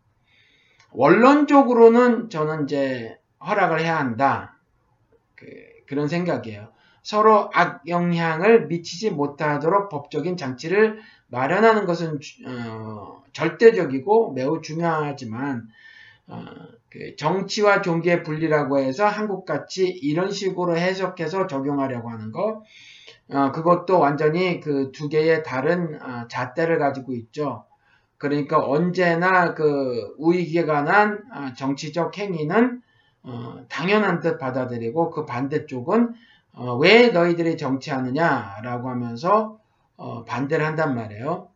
[0.91, 4.58] 원론적으로는 저는 이제 허락을 해야 한다.
[5.36, 5.45] 그,
[5.93, 6.69] 런 생각이에요.
[7.01, 15.69] 서로 악영향을 미치지 못하도록 법적인 장치를 마련하는 것은 어, 절대적이고 매우 중요하지만
[16.27, 16.76] 어, 그
[17.17, 22.63] 정치와 종교의 분리라고 해서 한국같이 이런 식으로 해석해서 적용하려고 하는 거
[23.30, 27.65] 어, 그것도 완전히 그 두 개의 다른 어, 잣대를 가지고 있죠.
[28.17, 32.82] 그러니까 언제나 그 우익에 관한 어, 정치적 행위는
[33.23, 36.13] 어, 당연한 듯 받아들이고 그 반대쪽은
[36.54, 39.60] 어, 왜 너희들이 정치하느냐라고 하면서
[39.97, 41.50] 어, 반대를 한단 말이에요.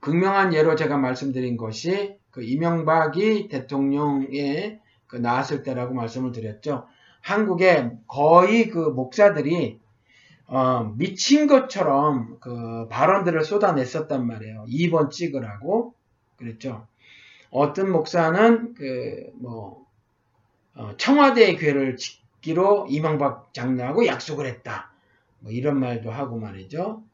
[0.00, 6.84] 극명한 예로 제가 말씀드린 것이 그 이명박이 대통령에 그 나왔을 때라고 말씀을 드렸죠.
[7.20, 9.78] 한국에 거의 그 목사들이
[10.48, 14.66] 어, 미친 것처럼 그 발언들을 쏟아냈었단 말이에요.
[14.68, 15.94] 2번 찍으라고
[16.36, 16.88] 그랬죠.
[17.50, 19.86] 어떤 목사는 그뭐
[20.74, 24.90] 어, 청와대의 괴를 짓기로 이명박 장로하고 약속을 했다.
[25.38, 27.04] 뭐 이런 말도 하고 말이죠.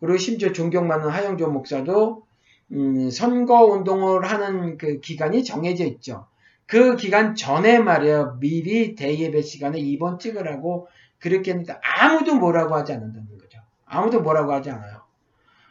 [0.00, 2.26] 그리고 심지어 존경받는 하영조 목사도
[2.72, 6.26] 음, 선거 운동을 하는 그 기간이 정해져 있죠.
[6.66, 8.38] 그 기간 전에 말이에요.
[8.38, 13.58] 미리 대예배 시간에 2번 찍으라고 그렇게 했는데 아무도 뭐라고 하지 않는다는 거죠.
[13.86, 15.00] 아무도 뭐라고 하지 않아요.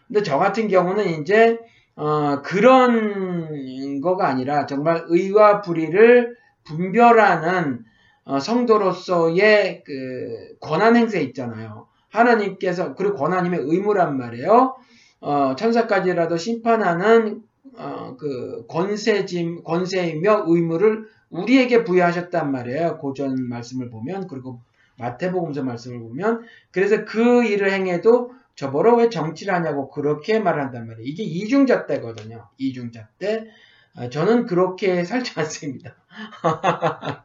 [0.08, 1.58] 근데 저 같은 경우는 이제
[1.96, 6.36] 어, 그런 거가 아니라 정말 의와 불의를
[6.66, 7.84] 분별하는
[8.26, 11.88] 어, 성도로서의 그 권한 행세 있잖아요.
[12.10, 14.76] 하나님께서 그리고 권한님의 의무란 말이에요.
[15.22, 17.44] 어, 천사까지라도 심판하는
[17.78, 22.98] 어, 그 권세짐 권세이며 의무를 우리에게 부여하셨단 말이에요.
[22.98, 24.60] 고전 말씀을 보면 그리고
[24.98, 31.08] 마태복음서 말씀을 보면 그래서 그 일을 행해도 저보러 왜 정치를 하냐고 그렇게 말한단 말이에요.
[31.08, 32.48] 이게 이중잣대거든요.
[32.58, 33.48] 이중잣대.
[33.96, 35.96] 아, 저는 그렇게 살지 않습니다.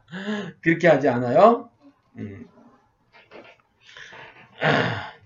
[0.61, 1.69] 그렇게 하지 않아요.
[2.17, 2.47] 음.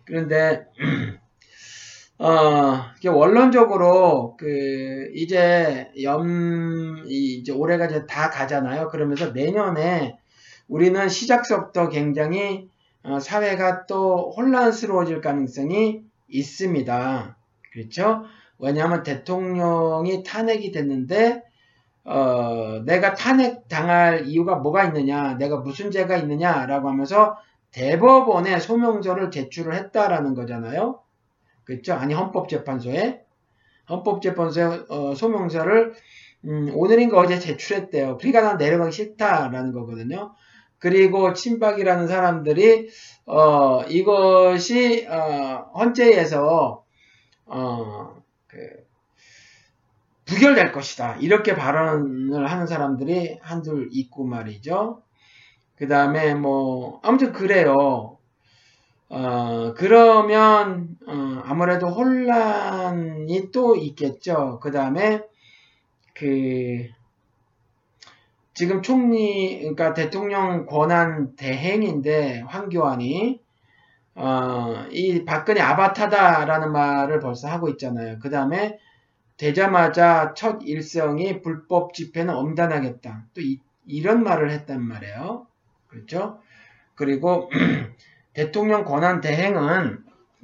[0.06, 0.66] 그런데
[2.22, 8.90] 어, 원론적으로 그 이제 염 이제 올해가 이제 다 가잖아요.
[8.90, 10.18] 그러면서 내년에
[10.68, 12.70] 우리는 시작서부터 굉장히
[13.04, 17.38] 어, 사회가 또 혼란스러워질 가능성이 있습니다.
[17.72, 18.26] 그렇죠?
[18.60, 21.42] 왜냐하면 대통령이 탄핵이 됐는데
[22.04, 27.38] 어, 내가 탄핵 당할 이유가 뭐가 있느냐, 내가 무슨 죄가 있느냐라고 하면서
[27.72, 31.00] 대법원에 소명서를 제출을 했다라는 거잖아요.
[31.70, 31.94] 그렇죠?
[31.94, 33.22] 아니 헌법재판소에
[33.88, 35.94] 헌법재판소에 어, 소명서를
[36.46, 38.18] 음, 오늘인가 어제 제출했대요.
[38.18, 40.34] 그러니까 난 내려가기 싫다라는 거거든요.
[40.80, 42.90] 그리고 친박이라는 사람들이
[43.28, 46.84] 어, 이것이 어, 헌재에서
[47.46, 48.58] 어, 그
[50.26, 51.18] 부결될 것이다.
[51.18, 55.04] 이렇게 발언을 하는 사람들이 한둘 있고 말이죠.
[55.76, 58.19] 그 다음에 뭐 아무튼 그래요.
[59.10, 64.60] 어, 그러면 어, 아무래도 혼란이 또 있겠죠.
[64.62, 65.24] 그 다음에
[66.14, 66.88] 그
[68.54, 73.42] 지금 총리 그러니까 대통령 권한 대행인데 황교안이
[74.16, 78.20] 어, 이 박근혜 아바타다라는 말을 벌써 하고 있잖아요.
[78.20, 78.78] 그 다음에
[79.38, 83.28] 되자마자 첫 일성이 불법 집회는 엄단하겠다.
[83.34, 85.48] 또 이, 이런 말을 했단 말이에요.
[85.88, 86.42] 그렇죠?
[86.96, 87.50] 그리고
[88.40, 89.98] 대통령 권한 대행은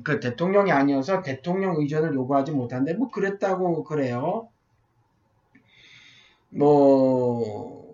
[0.04, 4.50] 그 대통령이 아니어서 대통령 의전을 요구하지 못한데 뭐 그랬다고 그래요.
[6.50, 7.86] 뭐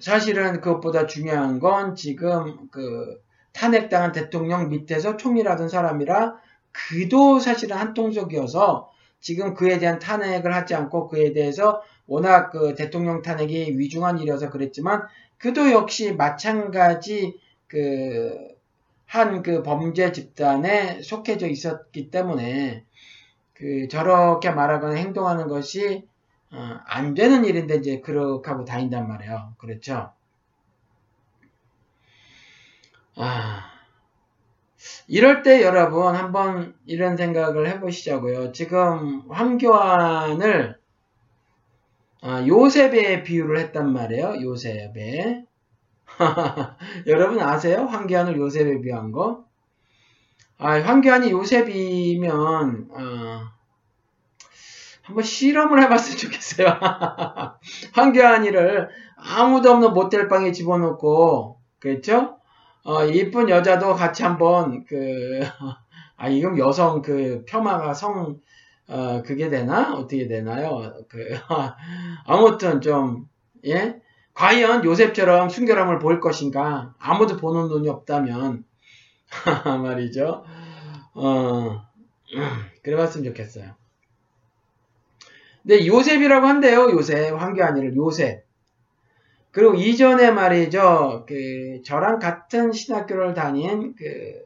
[0.00, 3.20] 사실은 그것보다 중요한 건 지금 그
[3.52, 6.34] 탄핵당한 대통령 밑에서 총리라던 사람이라
[6.72, 13.78] 그도 사실은 한통속이어서 지금 그에 대한 탄핵을 하지 않고 그에 대해서 워낙 그 대통령 탄핵이
[13.78, 15.02] 위중한 일이어서 그랬지만
[15.38, 18.55] 그도 역시 마찬가지 그
[19.06, 22.84] 한 그 범죄 집단에 속해져 있었기 때문에
[23.54, 26.06] 그 저렇게 말하거나 행동하는 것이
[26.52, 29.54] 어, 안 되는 일인데 이제 그렇게 하고 다닌단 말이에요.
[29.58, 30.12] 그렇죠?
[33.16, 33.64] 아,
[35.08, 38.52] 이럴 때 여러분 한번 이런 생각을 해보시자고요.
[38.52, 40.78] 지금 황교안을
[42.22, 44.40] 아, 요셉에 비유를 했단 말이에요.
[44.42, 45.44] 요셉에.
[47.06, 47.84] 여러분 아세요?
[47.84, 49.44] 황교안을 요셉에 비유한 거?
[50.58, 53.40] 아, 황교안이 요셉이면 어,
[55.02, 56.66] 한번 실험을 해봤으면 좋겠어요.
[57.92, 62.38] 황교안이를 아무도 없는 모텔 방에 집어넣고 그렇죠?
[62.84, 65.40] 어, 이쁜 여자도 같이 한번 그,
[66.16, 68.40] 아, 이건 여성 그 폄하가 성,
[68.88, 69.94] 어, 그게 되나?
[69.94, 70.94] 어떻게 되나요?
[71.08, 71.34] 그,
[72.24, 73.28] 아무튼 좀,
[73.66, 74.00] 예?
[74.36, 76.94] 과연 요셉처럼 순결함을 보일 것인가?
[76.98, 78.64] 아무도 보는 눈이 없다면,
[79.82, 80.44] 말이죠.
[81.14, 81.82] 어,
[82.82, 83.74] 그래봤으면 좋겠어요.
[85.62, 87.32] 근데 요셉이라고 한대요, 요셉.
[87.32, 88.44] 황교안이를 요셉.
[89.52, 94.44] 그리고 이전에 말이죠, 그, 저랑 같은 신학교를 다닌 그,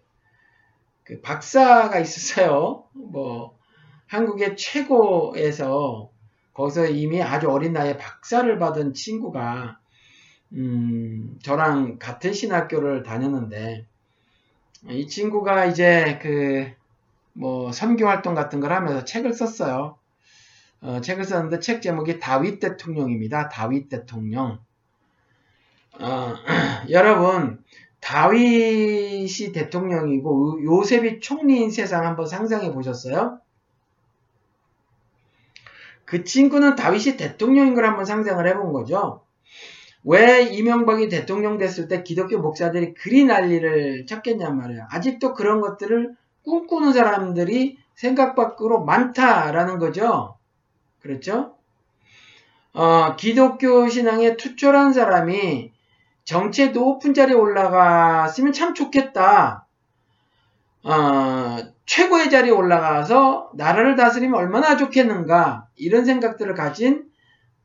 [1.02, 2.84] 그 박사가 있었어요.
[2.92, 3.58] 뭐,
[4.06, 6.10] 한국의 최고에서
[6.52, 9.79] 거기서 이미 아주 어린 나이에 박사를 받은 친구가,
[10.52, 13.86] 음, 저랑 같은 신학교를 다녔는데,
[14.88, 16.70] 이 친구가 이제 그,
[17.32, 20.00] 뭐, 선교 활동 같은 걸 하면서 책을 썼어요.
[20.82, 23.48] 어, 책을 썼는데 책 제목이 다윗 대통령입니다.
[23.48, 24.58] 다윗 대통령.
[25.98, 26.34] 어,
[26.88, 27.62] 여러분
[28.00, 33.40] 다윗이 대통령이고 요셉이 총리인 세상 한번 상상해 보셨어요?
[36.06, 39.22] 그 친구는 다윗이 대통령인 걸 한번 상상을 해본 거죠.
[40.04, 44.86] 왜 이명박이 대통령 됐을 때 기독교 목사들이 그리 난리를 쳤겠냔 말이에요.
[44.90, 50.36] 아직도 그런 것들을 꿈꾸는 사람들이 생각 밖으로 많다라는 거죠.
[51.00, 51.54] 그렇죠?
[52.72, 55.72] 어, 기독교 신앙에 투철한 사람이
[56.24, 59.66] 정치에 높은 자리에 올라갔으면 참 좋겠다.
[60.84, 67.09] 어, 최고의 자리에 올라가서 나라를 다스리면 얼마나 좋겠는가 이런 생각들을 가진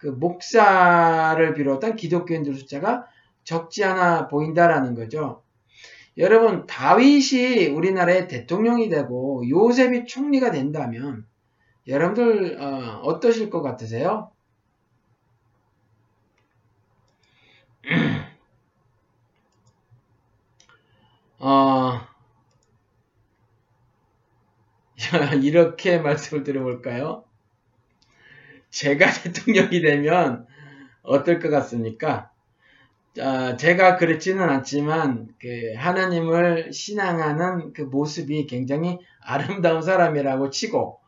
[0.05, 3.07] 그 목사를 비롯한 기독교인들 숫자가
[3.43, 5.41] 적지 않아 보인다라는 거죠.
[6.19, 11.25] 여러분 다윗이 우리나라의 대통령이 되고 요셉이 총리가 된다면
[11.87, 14.29] 여러분들 어, 떠실것 같으세요?
[21.39, 22.01] 어,
[25.41, 27.25] 이렇게 말씀을 드려볼까요?
[28.75, 30.45] 제가 대통령이 되면
[31.01, 32.29] 어떨 것 같습니까?
[33.17, 40.99] 어, 제가 그렇지는 않지만 그 하나님을 신앙하는 그 모습이 굉장히 아름다운 사람이라고 치고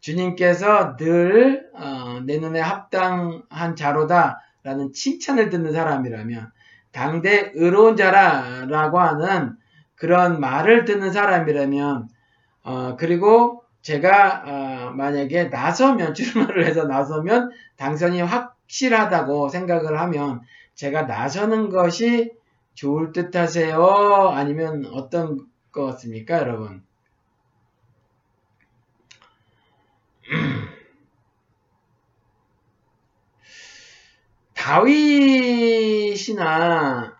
[0.00, 6.50] 주님께서 늘내 어, 눈에 합당한 자로다라는 칭찬을 듣는 사람이라면
[6.90, 9.52] 당대 의로운 자라라고 하는
[9.94, 12.08] 그런 말을 듣는 사람이라면
[12.64, 20.40] 어, 그리고 제가 어, 만약에 나서면 출마를 해서 나서면 당선이 확실하다고 생각을 하면
[20.74, 22.32] 제가 나서는 것이
[22.74, 23.84] 좋을 듯 하세요?
[24.32, 26.82] 아니면 어떤 것 같습니까, 여러분?
[34.54, 36.32] 다윗이나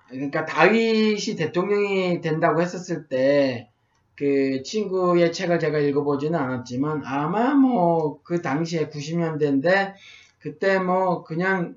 [0.09, 3.72] 그러니까 다윗이 대통령이 된다고 했었을 때
[4.17, 9.95] 그 친구의 책을 제가 읽어보지는 않았지만 아마 뭐 그 당시에 90년대인데
[10.41, 11.77] 그때 뭐 그냥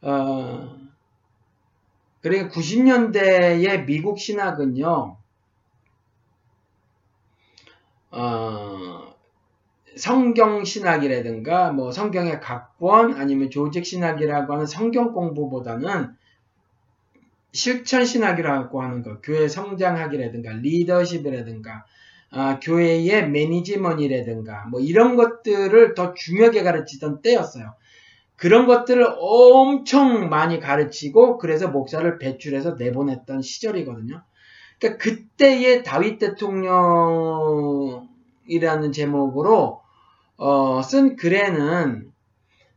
[0.00, 0.76] 어
[2.20, 5.16] 그러니까 90년대의 미국 신학은요
[8.14, 9.14] 어,
[9.96, 16.14] 성경 신학이라든가 뭐 성경의 각본 아니면 조직 신학이라고 하는 성경 공부보다는
[17.52, 21.84] 실천 신학이라고 하는 것, 교회 성장학이라든가 리더십이라든가
[22.30, 27.74] 아, 교회의 매니지먼이라든가 뭐 이런 것들을 더 중요하게 가르치던 때였어요.
[28.36, 34.22] 그런 것들을 엄청 많이 가르치고 그래서 목사를 배출해서 내보냈던 시절이거든요.
[34.80, 38.02] 그러니까 그때의 다윗 대통령이라는
[38.92, 39.82] 제목으로
[40.38, 42.10] 어, 쓴 글에는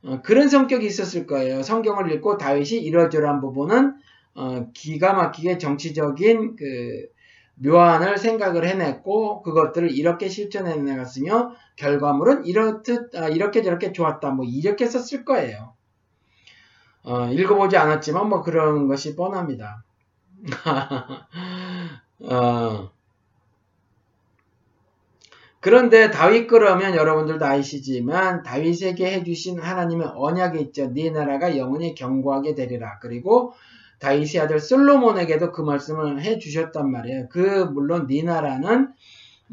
[0.04, 1.64] 어, 그런 성격이 있었을 거예요.
[1.64, 3.96] 성경을 읽고 다윗이 이러저러한 부분은
[4.36, 7.08] 어, 기가 막히게 정치적인 그
[7.56, 14.86] 묘안을 생각을 해냈고 그것들을 이렇게 실천해 나갔으며 결과물은 이렇듯 아, 이렇게 저렇게 좋았다 뭐 이렇게
[14.86, 15.74] 썼을 거예요.
[17.04, 19.84] 어, 읽어보지 않았지만 뭐 그런 것이 뻔합니다.
[22.20, 22.92] 어,
[25.62, 30.94] 그런데 다윗 그러면 여러분들도 아시지만 다윗에게 해주신 하나님의 언약이 있죠.
[30.94, 33.00] 네 나라가 영원히 경고하게 되리라.
[33.00, 33.54] 그리고
[34.00, 37.30] 다윗의 아들 솔로몬에게도 그 말씀을 해 주셨단 말이에요.
[37.30, 38.94] 그 물론 네 나라는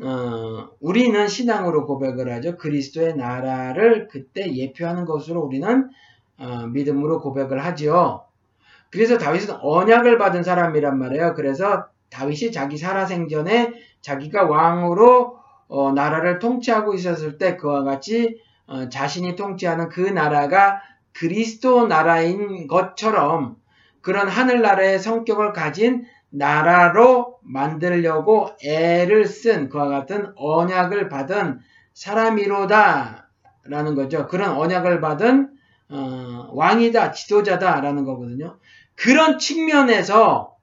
[0.00, 2.56] 어, 우리는 신앙으로 고백을 하죠.
[2.56, 5.90] 그리스도의 나라를 그때 예표하는 것으로 우리는
[6.38, 8.24] 어, 믿음으로 고백을 하지요.
[8.90, 11.34] 그래서 다윗은 언약을 받은 사람이란 말이에요.
[11.34, 15.38] 그래서 다윗이 자기 살아생전에 자기가 왕으로
[15.68, 20.80] 어, 나라를 통치하고 있었을 때 그와 같이 어, 자신이 통치하는 그 나라가
[21.12, 23.56] 그리스도 나라인 것처럼
[24.02, 31.60] 그런 하늘나라의 성격을 가진 나라로 만들려고 애를 쓴 그와 같은 언약을 받은
[31.94, 33.28] 사람이로다
[33.64, 34.26] 라는 거죠.
[34.26, 35.50] 그런 언약을 받은
[35.90, 38.58] 어, 왕이다, 지도자다 라는 거거든요.
[38.94, 40.56] 그런 측면에서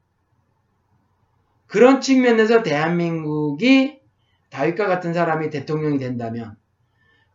[1.68, 4.00] 그런 측면에서 대한민국이
[4.50, 6.58] 다윗과 같은 사람이 대통령이 된다면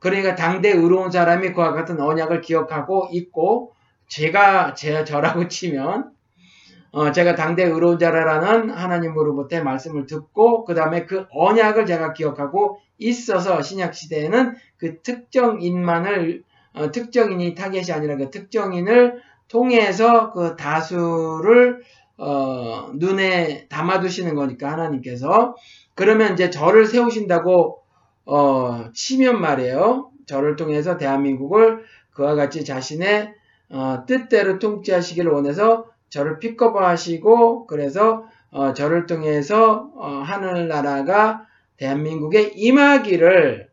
[0.00, 3.73] 그러니까 당대 의로운 사람이 그와 같은 언약을 기억하고 있고
[4.08, 6.12] 제가 제 저라고 치면
[6.92, 13.62] 어, 제가 당대 의로운 자라라는 하나님으로부터 말씀을 듣고 그 다음에 그 언약을 제가 기억하고 있어서
[13.62, 16.44] 신약 시대에는 그 특정인만을
[16.74, 21.82] 어, 특정인이 타겟이 아니라 그 특정인을 통해서 그 다수를
[22.16, 25.56] 어, 눈에 담아두시는 거니까 하나님께서
[25.94, 27.82] 그러면 이제 저를 세우신다고
[28.26, 30.10] 어, 치면 말이에요.
[30.26, 33.34] 저를 통해서 대한민국을 그와 같이 자신의
[33.70, 41.46] 어, 뜻대로 통치하시기를 원해서 저를 픽업하시고 그래서 어, 저를 통해서 어, 하늘나라가
[41.76, 43.68] 대한민국에 임하기를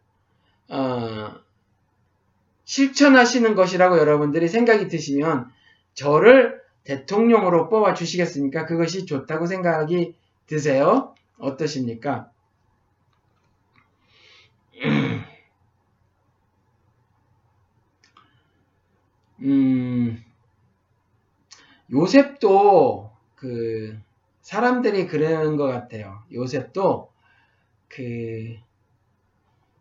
[0.70, 1.36] 어,
[2.66, 5.52] 실천하시는 것이라고 여러분들이 생각이 드시면
[5.94, 8.66] 저를 대통령으로 뽑아 주시겠습니까?
[8.66, 10.16] 그것이 좋다고 생각이
[10.48, 11.14] 드세요?
[11.38, 12.32] 어떠십니까?
[19.42, 20.24] 음,
[21.92, 23.98] 요셉도 그
[24.42, 26.20] 사람들이 그러는 것 같아요.
[26.32, 27.12] 요셉도
[27.88, 28.56] 그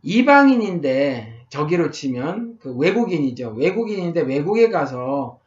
[0.03, 3.51] 이방인인데 저기로 치면 그 외국인이죠.
[3.51, 5.41] 외국인인데 외국에 가서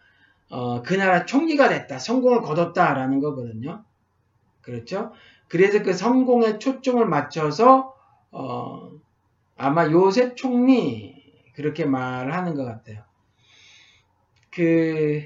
[0.50, 3.84] 어, 그 나라 총리가 됐다, 성공을 거뒀다라는 거거든요.
[4.62, 5.12] 그렇죠?
[5.48, 7.96] 그래서 그 성공에 초점을 맞춰서
[8.32, 8.92] 어,
[9.58, 11.24] 아마 요셉 총리
[11.56, 13.04] 그렇게 말하는 것 같아요.
[14.54, 15.24] 그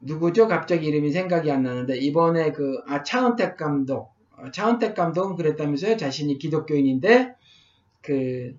[0.00, 0.48] 누구죠?
[0.48, 5.96] 갑자기 이름이 생각이 안 나는데 이번에 그 아, 차은택 감독 어, 차은택 감독은 그랬다면서요?
[5.96, 7.34] 자신이 기독교인인데
[8.02, 8.56] 그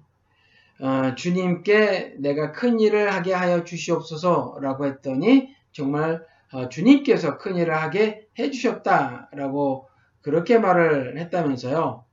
[0.82, 8.28] 어, 주님께 내가 큰 일을 하게 하여 주시옵소서라고 했더니 정말 어, 주님께서 큰 일을 하게
[8.38, 9.88] 해주셨다라고
[10.22, 12.04] 그렇게 말을 했다면서요.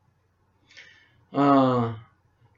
[1.33, 1.95] 어,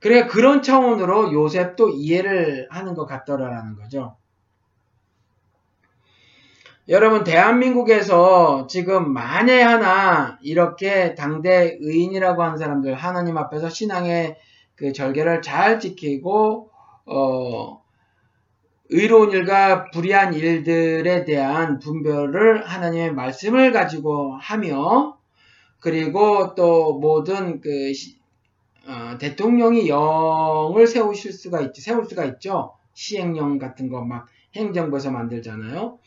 [0.00, 4.16] 그래 그런 차원으로 요셉도 이해를 하는 것 같더라라는 거죠.
[6.88, 14.38] 여러분 대한민국에서 지금 만에 하나 이렇게 당대 의인이라고 하는 사람들 하나님 앞에서 신앙의
[14.74, 16.70] 그 절개를 잘 지키고
[17.04, 17.82] 어
[18.90, 25.18] 의로운 일과 불의한 일들에 대한 분별을 하나님의 말씀을 가지고 하며
[25.80, 27.92] 그리고 또 모든 그
[28.88, 31.80] 어, 대통령이 영을 세우실 수가 있죠.
[31.82, 32.74] 세울 수가 있죠.
[32.94, 34.26] 시행령 같은 거 막
[34.56, 35.98] 행정부에서 만들잖아요.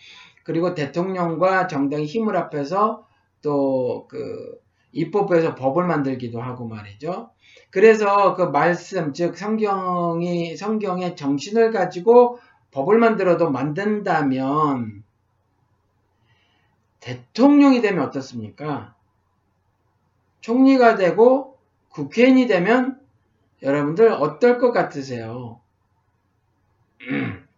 [0.44, 3.06] 그리고 대통령과 정당의 힘을 합해서
[3.42, 4.60] 또 그
[4.94, 7.30] 입법부에서 법을 만들기도 하고 말이죠.
[7.70, 12.40] 그래서 그 말씀, 즉 성경이 성경의 정신을 가지고
[12.72, 15.04] 법을 만들어도 만든다면
[17.00, 18.96] 대통령이 되면 어떻습니까?
[20.42, 21.51] 총리가 되고
[21.92, 23.00] 국회의원이 되면
[23.62, 25.60] 여러분들 어떨 것 같으세요?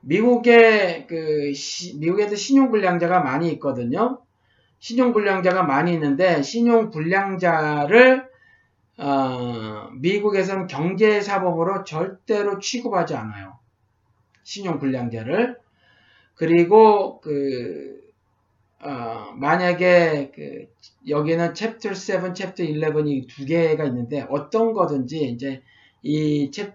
[0.00, 4.20] 미국에 그 시, 미국에도 신용불량자가 많이 있거든요.
[4.80, 8.28] 신용불량자가 많이 있는데 신용불량자를
[8.98, 13.58] 어, 미국에서는 경제사범으로 절대로 취급하지 않아요.
[14.42, 15.58] 신용불량자를
[16.34, 18.01] 그리고 그
[18.82, 20.66] 어, 만약에 그
[21.08, 25.62] 여기는 챕터 7, 챕터 11이 두 개가 있는데 어떤 거든지 이제
[26.02, 26.74] 이 챕터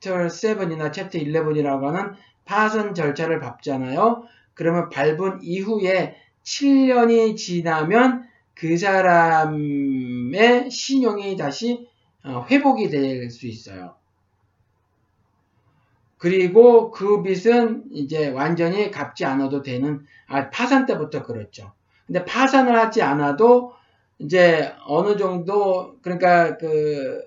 [0.00, 2.14] 7이나 챕터 11이라고 하는
[2.46, 4.24] 파선 절차를 밟잖아요.
[4.54, 8.24] 그러면 밟은 이후에 7년이 지나면
[8.54, 11.88] 그 사람의 신용이 다시
[12.24, 13.97] 어, 회복이 될 수 있어요.
[16.18, 21.72] 그리고 그 빚은 이제 완전히 갚지 않아도 되는, 아, 파산 때부터 그렇죠.
[22.06, 23.72] 근데 파산을 하지 않아도
[24.18, 27.22] 이제 어느 정도, 그러니까 그,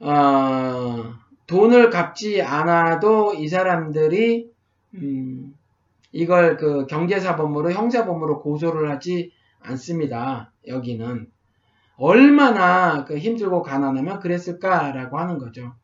[0.00, 1.14] 어,
[1.46, 4.50] 돈을 갚지 않아도 이 사람들이,
[4.94, 5.54] 음,
[6.10, 10.52] 이걸 그 경제사범으로, 형사범으로 고소를 하지 않습니다.
[10.66, 11.30] 여기는.
[11.96, 15.74] 얼마나 그 힘들고 가난하면 그랬을까라고 하는 거죠.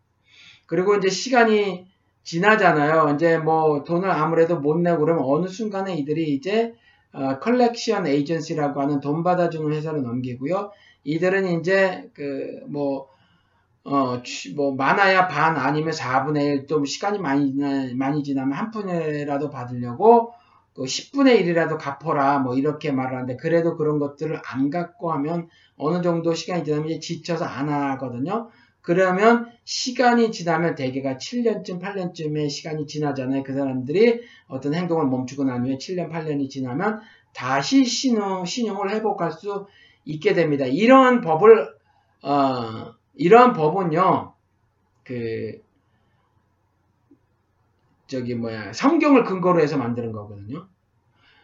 [0.67, 1.87] 그리고 이제 시간이
[2.29, 3.15] 지나잖아요.
[3.15, 6.75] 이제 뭐 돈을 아무래도 못 내고 그러면 어느 순간에 이들이 이제
[7.11, 10.71] 어, collection agency라고 하는 돈 받아주는 회사로 넘기고요.
[11.05, 13.09] 이들은 이제 그뭐
[13.85, 14.21] 어,
[14.55, 17.55] 뭐, 많아야 반 아니면 4분의 1, 좀 시간이 많이,
[17.95, 20.35] 많이 지나면 한 푼이라도 받으려고
[20.75, 25.49] 그 10분의 1이라도 갚어라, 뭐, 이렇게 말을 하는데, 그래도 그런 것들을 안 갖고 하면
[25.79, 28.51] 어느 정도 시간이 지나면 이제 지쳐서 안 하거든요.
[28.89, 33.43] 그러면 시간이 지나면 대개가 7년쯤, 8년쯤의 시간이 지나잖아요.
[33.43, 37.03] 그 사람들이 어떤 행동을 멈추고 난 후에 7년, 8년이 지나면
[37.35, 39.67] 다시 신용, 신용을 회복할 수
[40.07, 40.65] 있게 됩니다.
[40.65, 41.69] 이런 법을,
[42.23, 44.33] 어, 이러한 법은요,
[45.05, 45.61] 그,
[48.07, 50.67] 저기 뭐야, 성경을 근거로 해서 만드는 거거든요.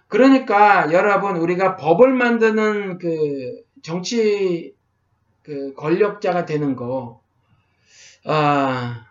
[0.09, 4.75] 그러니까 여러분, 우리가 법을 만드는 그 정치
[5.43, 7.23] 그 권력자가 되는 거,
[8.25, 9.07] 아,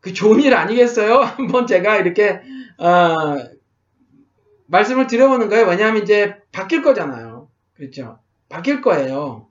[0.00, 1.20] 그 좋은 일 아니겠어요?
[1.36, 2.40] 한번 제가 이렇게,
[2.78, 3.48] 아,
[4.66, 5.66] 말씀을 드려보는 거예요.
[5.66, 7.48] 왜냐하면 이제 바뀔 거잖아요.
[7.74, 8.18] 그렇죠?
[8.48, 9.48] 바뀔 거예요.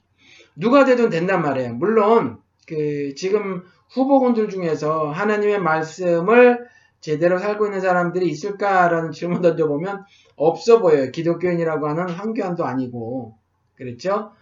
[0.55, 1.73] 누가 되든 된단 말이에요.
[1.73, 6.67] 물론, 그, 지금 후보군들 중에서 하나님의 말씀을
[6.99, 10.03] 제대로 살고 있는 사람들이 있을까라는 질문 던져보면
[10.35, 11.11] 없어 보여요.
[11.11, 13.37] 기독교인이라고 하는 황교안도 아니고.
[13.75, 14.33] 그렇죠?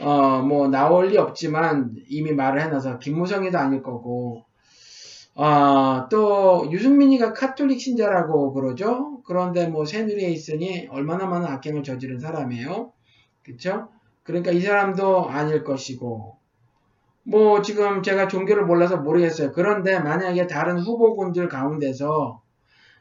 [0.00, 4.44] 어, 뭐, 나올 리 없지만 이미 말을 해놔서 김무성이도 아닐 거고,
[5.34, 9.20] 어, 또, 유승민이가 카톨릭 신자라고 그러죠?
[9.24, 12.92] 그런데 뭐, 새누리에 있으니 얼마나 많은 악행을 저지른 사람이에요?
[13.42, 13.88] 그쵸?
[14.22, 16.36] 그러니까 이 사람도 아닐 것이고,
[17.24, 19.52] 뭐, 지금 제가 종교를 몰라서 모르겠어요.
[19.52, 22.40] 그런데 만약에 다른 후보군들 가운데서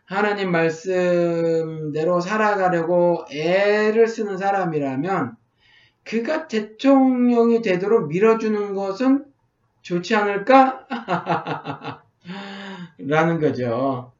[0.05, 5.37] 하나님 말씀대로 살아가려고 애를 쓰는 사람이라면,
[6.07, 9.25] 그가 대통령이 되도록 밀어주는 것은
[9.81, 10.87] 좋지 않을까?
[12.99, 14.13] 라는 거죠.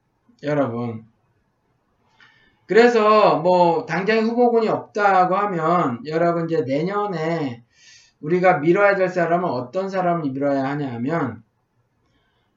[0.44, 1.06] 여러분.
[2.66, 7.64] 그래서 뭐 당장 후보군이 없다고 하면 여러분 이제 내년에
[8.20, 11.44] 우리가 밀어야 될 사람은 어떤 사람을 밀어야 하냐 하면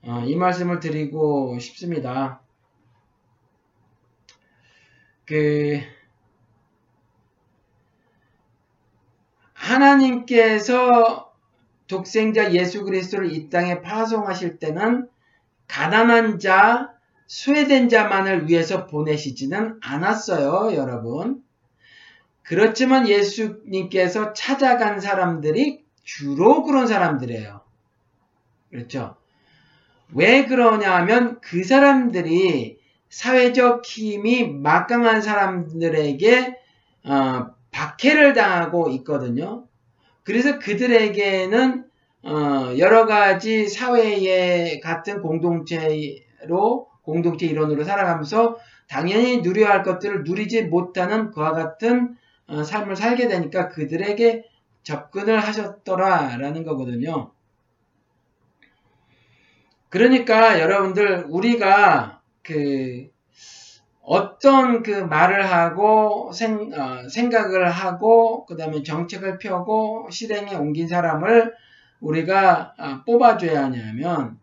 [0.02, 2.40] 어, 이 말씀을 드리고 싶습니다.
[5.26, 5.80] 그
[9.70, 11.32] 하나님께서
[11.86, 15.08] 독생자 예수 그리스도를 이 땅에 파송하실 때는
[15.68, 16.92] 가난한 자,
[17.28, 21.42] 스웨덴 자만을 위해서 보내시지는 않았어요, 여러분.
[22.42, 27.60] 그렇지만 예수님께서 찾아간 사람들이 주로 그런 사람들이에요.
[28.70, 29.16] 그렇죠?
[30.12, 36.58] 왜 그러냐 하면 그 사람들이 사회적 힘이 막강한 사람들에게
[37.04, 39.66] 어, 박해를 당하고 있거든요.
[40.24, 41.84] 그래서 그들에게는
[42.22, 48.58] 어, 여러 가지 사회의 같은 공동체로 공동체 일원으로 살아가면서
[48.88, 52.16] 당연히 누려야 할 것들을 누리지 못하는 그와 같은
[52.46, 54.44] 어, 삶을 살게 되니까 그들에게
[54.82, 57.32] 접근을 하셨더라라는 거거든요.
[59.88, 63.08] 그러니까 여러분들 우리가 그
[64.10, 71.54] 어떤 그 말을 하고 생, 어, 생각을 하고 그 다음에 정책을 펴고 실행에 옮긴 사람을
[72.00, 74.36] 우리가 어, 뽑아줘야 하냐면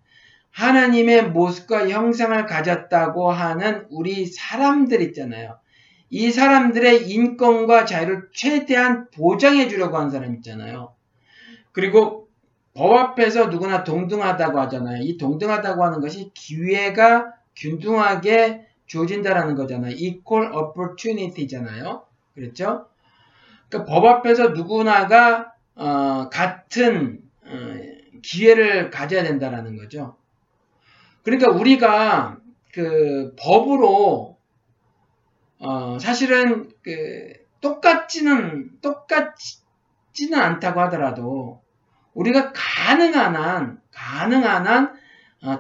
[0.52, 5.60] 하나님의 모습과 형상을 가졌다고 하는 우리 사람들 있잖아요.
[6.10, 10.94] 이 사람들의 인권과 자유를 최대한 보장해 주려고 하는 사람 있잖아요.
[11.74, 12.30] 그리고
[12.74, 15.04] 법 앞에서 누구나 동등하다고 하잖아요.
[15.04, 19.94] 이 동등하다고 하는 것이 기회가 균등하게 주어진다라는 거잖아요.
[19.96, 22.06] equal opportunity잖아요.
[22.34, 22.88] 그렇죠?
[23.70, 27.76] 그러니까 법 앞에서 누구나가 어, 같은 어,
[28.22, 30.18] 기회를 가져야 된다라는 거죠.
[31.24, 32.38] 그러니까 우리가
[32.74, 34.38] 그 법으로
[35.60, 41.62] 어, 사실은 그 똑같지는 똑같지는 않다고 하더라도
[42.14, 44.98] 우리가 가능한 한 가능한 한 어,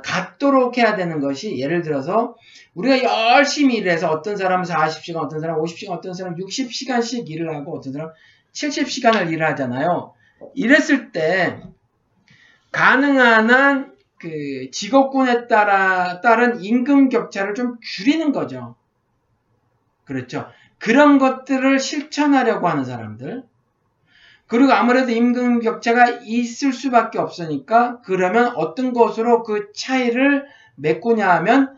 [0.03, 2.35] 같도록 해야 되는 것이 예를 들어서
[2.73, 3.03] 우리가
[3.37, 8.13] 열심히 일해서 어떤 사람은 40시간, 어떤 사람은 50시간, 어떤 사람은 60시간씩 일을 하고 어떤 사람은
[8.53, 10.13] 70시간을 일을 하잖아요.
[10.55, 11.61] 이랬을 때
[12.71, 18.75] 가능한 한 그 직업군에 따라 따른 임금 격차를 좀 줄이는 거죠.
[20.05, 20.47] 그렇죠.
[20.79, 23.43] 그런 것들을 실천하려고 하는 사람들.
[24.47, 30.45] 그리고 아무래도 임금 격차가 있을 수밖에 없으니까 그러면 어떤 것으로 그 차이를
[30.75, 31.77] 메꾸냐 하면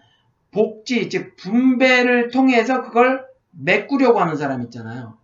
[0.51, 5.17] 복지, 즉 분배를 통해서 그걸 메꾸려고 하는 사람 있잖아요.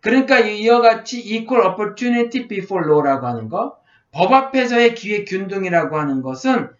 [0.00, 3.78] 그러니까 이와 같이 equal opportunity before law라고 하는 거,
[4.12, 6.70] 법 앞에서의 기회 균등이라고 하는 것은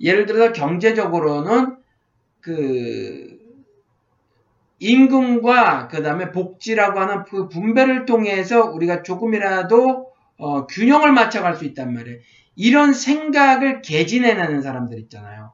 [0.00, 1.76] 예를 들어서 경제적으로는
[2.40, 3.33] 그
[4.84, 11.94] 임금과 그 다음에 복지라고 하는 그 분배를 통해서 우리가 조금이라도 어, 균형을 맞춰갈 수 있단
[11.94, 12.18] 말이에요.
[12.54, 15.52] 이런 생각을 개진해내는 사람들 있잖아요.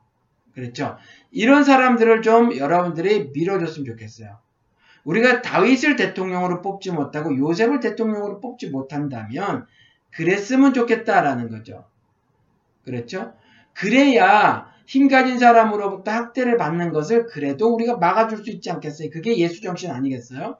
[0.53, 0.97] 그렇죠?
[1.31, 4.39] 이런 사람들을 좀 여러분들이 밀어줬으면 좋겠어요.
[5.05, 9.66] 우리가 다윗을 대통령으로 뽑지 못하고 요셉을 대통령으로 뽑지 못한다면
[10.11, 11.85] 그랬으면 좋겠다라는 거죠.
[12.85, 13.35] 그렇죠?
[13.74, 19.11] 그래야 힘 가진 사람으로부터 학대를 받는 것을 그래도 우리가 막아줄 수 있지 않겠어요?
[19.11, 20.59] 그게 예수 정신 아니겠어요?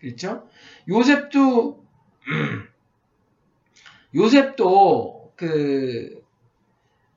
[0.00, 0.48] 그렇죠?
[0.88, 1.84] 요셉도
[4.16, 6.20] 요셉도 그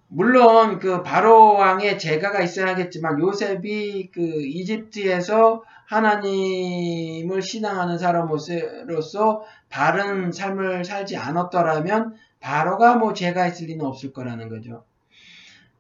[0.08, 11.18] 물론 그 바로 왕의 제가가 있어야겠지만 요셉이 그 이집트에서 하나님을 신앙하는 사람으로서 바른 삶을 살지
[11.18, 14.86] 않았더라면 바로가 뭐 죄가 있을 리는 없을 거라는 거죠.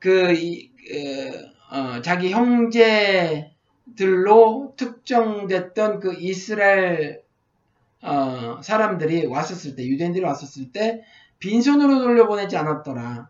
[0.05, 0.35] 그,
[1.71, 3.53] 어, 자기 형제들로
[4.77, 7.23] 특정됐던 그 이스라엘
[8.03, 11.01] 어, 사람들이 왔었을 때, 유대인들이 왔었을 때,
[11.39, 13.29] 빈손으로 돌려보내지 않았더라.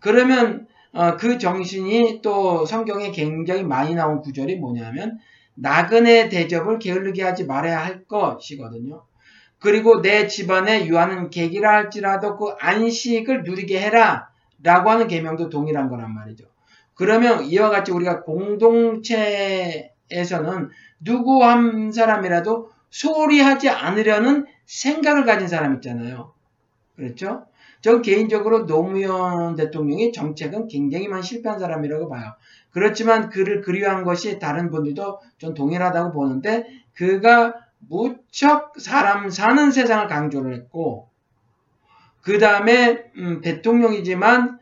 [0.00, 5.18] 그러면 어, 그 정신이 또 성경에 굉장히 많이 나온 구절이 뭐냐면
[5.54, 9.02] 나그네 대접을 게을르게 하지 말아야 할 것이거든요.
[9.58, 14.31] 그리고 내 집안에 유하는 계기라 할지라도 그 안식을 누리게 해라.
[14.62, 16.44] 라고 하는 계명도 동일한 거란 말이죠.
[16.94, 19.90] 그러면 이와 같이 우리가 공동체에서는
[21.00, 26.32] 누구 한 사람이라도 소홀히 하지 않으려는 생각을 가진 사람 있잖아요.
[26.94, 27.46] 그렇죠?
[27.80, 32.34] 저 개인적으로 노무현 대통령의 정책은 굉장히 많이 실패한 사람이라고 봐요.
[32.70, 40.54] 그렇지만 그를 그리워한 것이 다른 분들도 좀 동일하다고 보는데 그가 무척 사람 사는 세상을 강조를
[40.54, 41.08] 했고
[42.22, 44.58] 그 다음에 음, 대통령이지만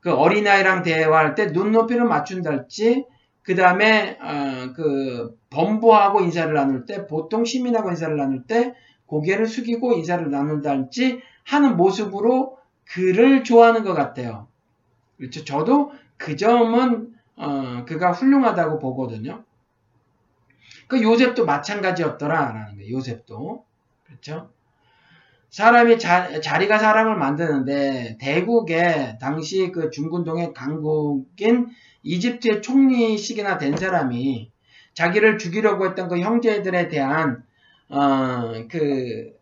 [0.00, 3.06] 그 어린아이랑 대화할 때 눈높이를 맞춘달지
[3.42, 8.74] 그 다음에 어, 그 범부하고 인사를 나눌 때 보통 시민하고 인사를 나눌 때
[9.06, 14.48] 고개를 숙이고 인사를 나눈달지 하는 모습으로 그를 좋아하는 것 같아요.
[15.16, 15.44] 그렇죠.
[15.44, 19.44] 저도 그 점은 어, 그가 훌륭하다고 보거든요.
[20.88, 22.96] 그 요셉도 마찬가지였더라라는 거예요.
[22.96, 23.64] 요셉도
[24.04, 24.50] 그렇죠.
[25.54, 31.68] 사람이 자, 자리가 사람을 만드는데 대국에 당시 그 중군동의 강국인
[32.02, 34.50] 이집트의 총리식이나 된 사람이
[34.94, 37.44] 자기를 죽이려고 했던 그 형제들에 대한
[37.88, 39.32] 어, 그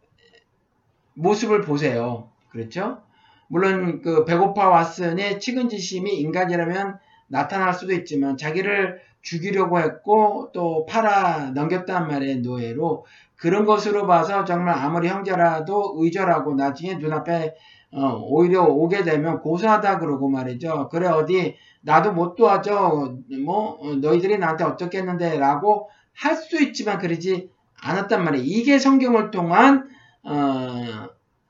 [1.15, 2.29] 모습을 보세요.
[2.51, 3.01] 그렇죠?
[3.49, 6.99] 물론 그 배고파 왔으니 측은지심이 인간이라면
[7.29, 13.07] 나타날 수도 있지만 자기를 죽이려고 했고 또 팔아 넘겼단 말이에요 노예로
[13.37, 17.55] 그런 것으로 봐서 정말 아무리 형제라도 의절하고 나중에 눈앞에
[17.95, 20.89] 어, 오히려 오게 되면 고소하다 그러고 말이죠.
[20.91, 23.17] 그래 어디 나도 못 도와줘.
[23.45, 27.51] 뭐 어, 너희들이 나한테 어떻게 했는데 라고 할 수 있지만 그러지
[27.83, 28.45] 않았단 말이에요.
[28.47, 29.89] 이게 성경을 통한
[30.25, 31.09] 어,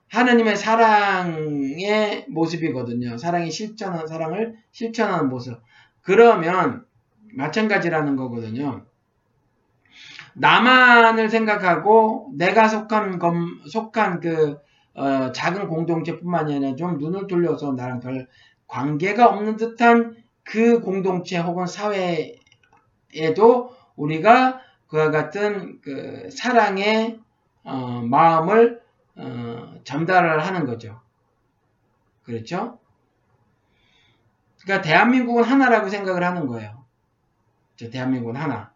[0.09, 3.17] 하나님의 사랑의 모습이거든요.
[3.17, 5.59] 사랑이 실천한 사랑을 실천하는 모습.
[6.01, 6.85] 그러면
[7.35, 8.85] 마찬가지라는 거거든요.
[10.33, 14.57] 나만을 생각하고 내가 속한 검, 속한 그
[14.95, 18.27] 어, 작은 공동체뿐만이 아니라 좀 눈을 돌려서 나랑 별
[18.67, 22.35] 관계가 없는 듯한 그 공동체 혹은 사회에도
[23.95, 27.19] 우리가 그와 같은 그 사랑의
[27.63, 28.81] 어, 마음을
[29.15, 31.01] 어, 전달을 하는 거죠.
[32.23, 32.79] 그렇죠?
[34.61, 36.82] 그러니까 대한민국은 하나라고 생각을 하는 거예요.
[37.75, 38.73] 저 대한민국은 하나.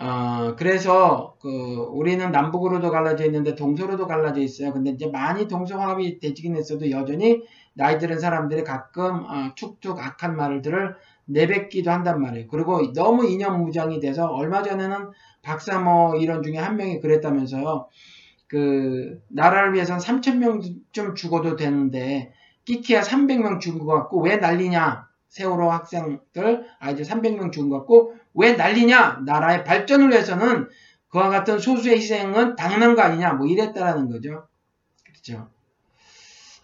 [0.00, 4.72] 어, 그래서 그 우리는 남북으로도 갈라져 있는데 동서로도 갈라져 있어요.
[4.72, 7.42] 근데 이제 많이 동서 화합이 되지긴 했어도 여전히
[7.74, 10.94] 나이 들은 사람들이 가끔 어, 툭툭 악한 말들을
[11.24, 12.46] 내뱉기도 한단 말이에요.
[12.48, 15.10] 그리고 너무 이념 무장이 돼서 얼마 전에는
[15.42, 17.88] 박사 모 이런 중에 한 명이 그랬다면서요.
[18.46, 22.32] 그 나라를 위해서는 3천 명좀 죽어도 되는데
[22.64, 25.07] 끼키야 300명 죽은 것 같고 왜 난리냐?
[25.28, 29.22] 세월호 학생들 아이들 300명 죽은 것 같고 왜 난리냐?
[29.26, 30.68] 나라의 발전을 위해서는
[31.08, 33.34] 그와 같은 소수의 희생은 당연한 거 아니냐?
[33.34, 34.46] 뭐 이랬다라는 거죠.
[35.04, 35.50] 그렇죠.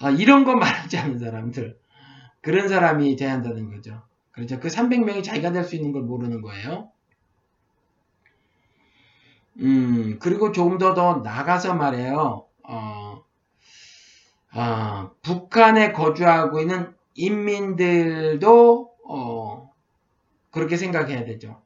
[0.01, 1.79] 아, 이런 거 말하지 않는 사람들.
[2.43, 4.03] 그런 사람이 돼야 한다는 거죠.
[4.33, 4.61] 그렇죠.
[4.61, 6.91] 그 300명이 자기가 될 수 있는 걸 모르는 거예요.
[9.61, 12.47] 음, 그리고 조금 더 더 나가서 말해요.
[12.65, 13.25] 어,
[14.55, 19.71] 어, 북한에 거주하고 있는 인민들도 어,
[20.51, 21.61] 그렇게 생각해야 되죠.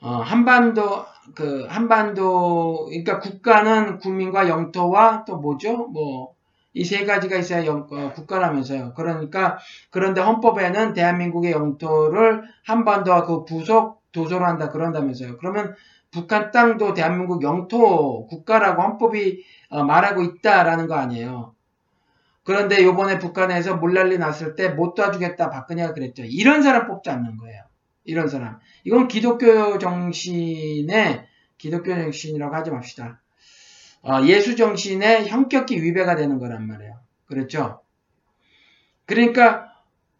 [0.00, 1.04] 어, 한반도
[1.34, 5.86] 그 한반도 그러니까 국가는 국민과 영토와 또 뭐죠?
[5.88, 6.40] 뭐
[6.74, 8.94] 이 세 가지가 있어야 영, 어, 국가라면서요.
[8.94, 9.58] 그러니까
[9.90, 15.36] 그런데 헌법에는 대한민국의 영토를 한반도와 그 부속 도서로 한다 그런다면서요.
[15.38, 15.74] 그러면
[16.12, 21.54] 북한 땅도 대한민국 영토 국가라고 헌법이 어, 말하고 있다라는 거 아니에요.
[22.50, 26.24] 그런데 요번에 북한에서 물난리 났을 때 못 도와주겠다 박근혜가 그랬죠.
[26.24, 27.62] 이런 사람 뽑지 않는 거예요.
[28.02, 28.58] 이런 사람.
[28.82, 31.28] 이건 기독교 정신의
[31.58, 33.22] 기독교 정신이라고 하지 맙시다.
[34.02, 36.98] 어, 예수 정신의 형격히 위배가 되는 거란 말이에요.
[37.26, 37.82] 그렇죠?
[39.06, 39.72] 그러니까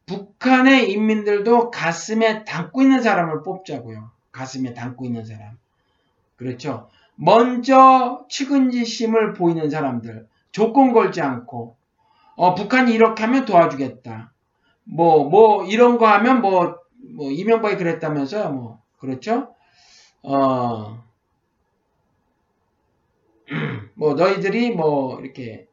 [0.06, 4.12] 북한의 인민들도 가슴에 담고 있는 사람을 뽑자고요.
[4.30, 5.58] 가슴에 담고 있는 사람.
[6.36, 6.90] 그렇죠?
[7.16, 10.28] 먼저 측은지심을 보이는 사람들.
[10.52, 11.79] 조건 걸지 않고
[12.36, 14.32] 어, 북한이 이렇게 하면 도와주겠다.
[14.84, 16.78] 뭐, 뭐, 이런 거 하면 뭐,
[17.14, 18.82] 뭐, 이명박이 그랬다면서요, 뭐.
[18.98, 19.54] 그렇죠?
[20.22, 21.02] 어,
[23.94, 25.66] 뭐, 너희들이 뭐, 이렇게,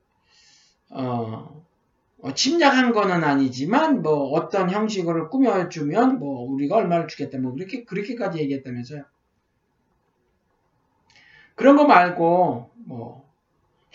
[0.90, 1.64] 어,
[2.22, 8.40] 어, 침략한 거는 아니지만, 뭐, 어떤 형식으로 꾸며주면, 뭐, 우리가 얼마를 주겠다, 뭐, 그렇게, 그렇게까지
[8.40, 9.04] 얘기했다면서요.
[11.56, 13.28] 그런 거 말고, 뭐,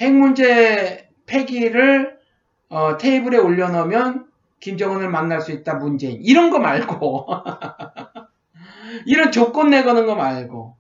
[0.01, 2.12] 핵 문제 폐기를
[2.73, 4.27] 어, 테이블에 올려놓으면
[4.61, 6.23] 김정은을 만날 수 있다 문재인.
[6.23, 7.27] 이런 거 말고.
[9.05, 10.75] 이런 조건 내거는 거 말고.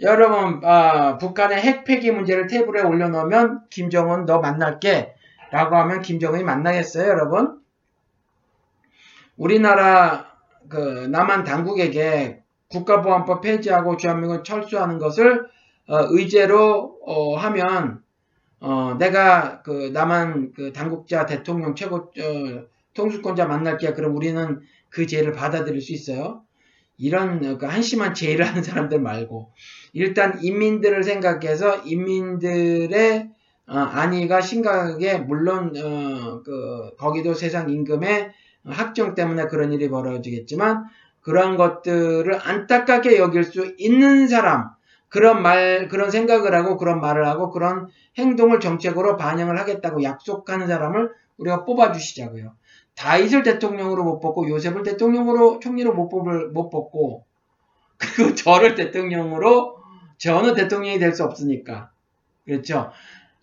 [0.00, 5.14] 여러분 아, 북한의 핵폐기 문제를 테이블에 올려놓으면 김정은 너 만날게.
[5.50, 7.60] 라고 하면 김정은이 만나겠어요 여러분?
[9.36, 10.32] 우리나라
[10.70, 10.76] 그
[11.10, 15.46] 남한 당국에게 국가보안법 폐지하고 주한미군 철수하는 것을
[15.88, 18.02] 어, 의제로 어, 하면
[18.60, 25.32] 어, 내가 그 남한 그 당국자 대통령 최고 어, 통수권자 만날게 그럼 우리는 그 죄를
[25.32, 26.42] 받아들일 수 있어요.
[26.96, 29.52] 이런 그 한심한 죄를 하는 사람들 말고
[29.92, 33.30] 일단 인민들을 생각해서 인민들의
[33.68, 38.32] 어, 안위가 심각하게 물론 어, 그 거기도 세상 임금의
[38.64, 40.84] 학정 때문에 그런 일이 벌어지겠지만
[41.20, 44.70] 그러한 것들을 안타깝게 여길 수 있는 사람
[45.08, 47.88] 그런 말, 그런 생각을 하고 그런 말을 하고 그런
[48.18, 52.54] 행동을 정책으로 반영을 하겠다고 약속하는 사람을 우리가 뽑아주시자고요.
[52.96, 57.24] 다윗을 대통령으로 못 뽑고 요셉을 대통령으로 총리로 못 뽑을 못 뽑고
[57.96, 59.78] 그리고 저를 대통령으로
[60.18, 61.90] 저는 대통령이 될 수 없으니까
[62.44, 62.90] 그렇죠.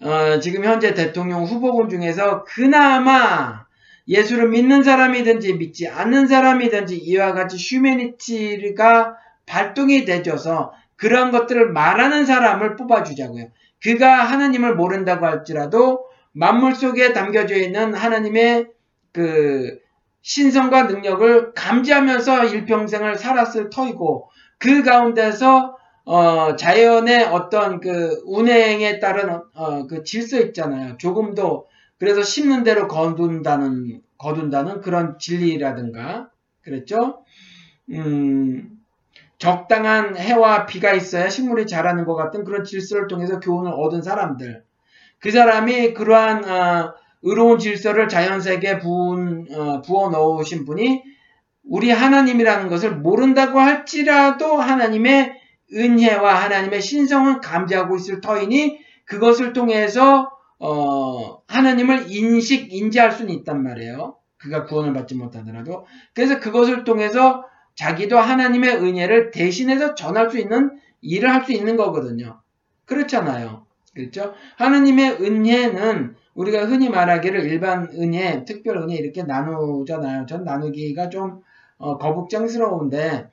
[0.01, 3.65] 어, 지금 현재 대통령 후보군 중에서 그나마
[4.07, 12.75] 예수를 믿는 사람이든지 믿지 않는 사람이든지 이와 같이 휴메니티가 발동이 되줘서 그런 것들을 말하는 사람을
[12.75, 13.47] 뽑아주자고요.
[13.83, 18.67] 그가 하나님을 모른다고 할지라도 만물 속에 담겨져 있는 하나님의
[19.11, 19.79] 그
[20.21, 29.87] 신성과 능력을 감지하면서 일평생을 살았을 터이고 그 가운데서 어, 자연의 어떤 그 운행에 따른 어,
[29.87, 30.97] 그 질서 있잖아요.
[30.97, 31.67] 조금도
[31.97, 36.29] 그래서 심는 대로 거둔다는 거둔다는 그런 진리라든가
[36.61, 37.23] 그랬죠.
[37.91, 38.74] 음,
[39.37, 44.63] 적당한 해와 비가 있어야 식물이 자라는 것 같은 그런 질서를 통해서 교훈을 얻은 사람들.
[45.19, 51.03] 그 사람이 그러한 어, 의로운 질서를 자연 세계에 부은, 어, 부어 넣으신 분이
[51.63, 55.33] 우리 하나님이라는 것을 모른다고 할지라도 하나님의
[55.73, 60.29] 은혜와 하나님의 신성은 감지하고 있을 터이니 그것을 통해서
[60.59, 64.15] 어, 하나님을 인식, 인지할 수는 있단 말이에요.
[64.37, 65.85] 그가 구원을 받지 못하더라도.
[66.13, 67.43] 그래서 그것을 통해서
[67.75, 70.71] 자기도 하나님의 은혜를 대신해서 전할 수 있는
[71.01, 72.41] 일을 할 수 있는 거거든요.
[72.85, 73.65] 그렇잖아요.
[73.93, 74.33] 그렇죠?
[74.57, 80.25] 하느님의 은혜는 우리가 흔히 말하기를 일반 은혜, 특별 은혜 이렇게 나누잖아요.
[80.25, 81.41] 전 나누기가 좀
[81.77, 83.29] 어, 거북장스러운데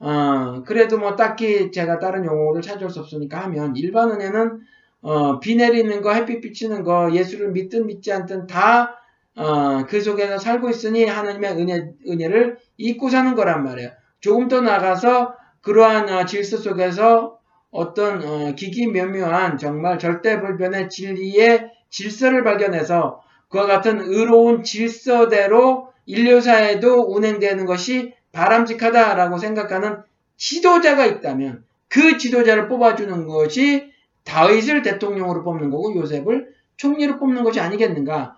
[0.00, 4.60] 어, 그래도 뭐 딱히 제가 다른 용어를 찾을 수 없으니까 하면 일반 은혜는
[5.02, 8.96] 어, 비 내리는 거, 햇빛 비치는 거, 예수를 믿든 믿지 않든 다
[9.36, 13.90] 어, 그 속에서 살고 있으니 하나님의 은혜, 은혜를 잊고 사는 거란 말이에요.
[14.20, 17.38] 조금 더 나가서 그러한 어, 질서 속에서
[17.70, 28.14] 어떤 어, 기기묘묘한 정말 절대불변의 진리의 질서를 발견해서 그와 같은 의로운 질서대로 인류사에도 운행되는 것이
[28.32, 30.02] 바람직하다라고 생각하는
[30.36, 33.92] 지도자가 있다면 그 지도자를 뽑아주는 것이
[34.24, 38.36] 다윗을 대통령으로 뽑는 거고 요셉을 총리로 뽑는 것이 아니겠는가.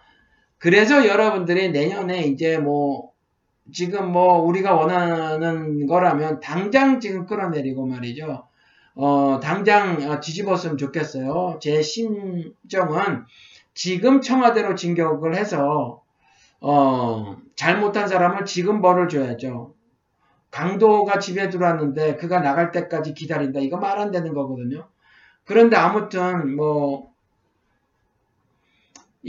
[0.59, 3.12] 그래서 여러분들이 내년에 이제 뭐
[3.72, 8.46] 지금 뭐 우리가 원하는 거라면 당장 지금 끌어내리고 말이죠.
[8.94, 11.59] 어, 당장 뒤집었으면 좋겠어요.
[11.61, 13.24] 제 심정은
[13.74, 16.02] 지금 청와대로 진격을 해서
[16.61, 19.74] 어, 잘못한 사람을 지금 벌을 줘야죠.
[20.50, 23.61] 강도가 집에 들어왔는데 그가 나갈 때까지 기다린다.
[23.61, 24.88] 이거 말 안 되는 거거든요.
[25.44, 27.12] 그런데 아무튼 뭐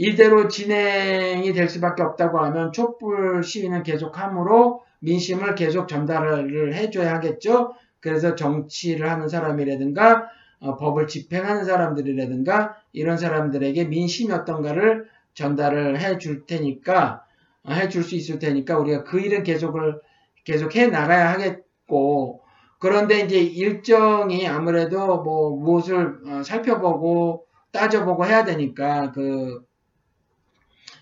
[0.00, 7.74] 이대로 진행이 될 수밖에 없다고 하면 촛불 시위는 계속함으로 민심을 계속 전달을 해줘야 하겠죠.
[7.98, 10.28] 그래서 정치를 하는 사람이라든가
[10.60, 17.24] 어, 법을 집행하는 사람들이라든가 이런 사람들에게 민심이 어떤가를 전달을 해 줄 테니까
[17.64, 20.00] 어, 해줄 수 있을 테니까 우리가 그 일은 계속을
[20.44, 22.42] 계속 해 나가야 하겠고
[22.78, 29.66] 그런데 이제 일정이 아무래도 뭐 무엇을 어, 살펴보고 따져보고 해야 되니까 그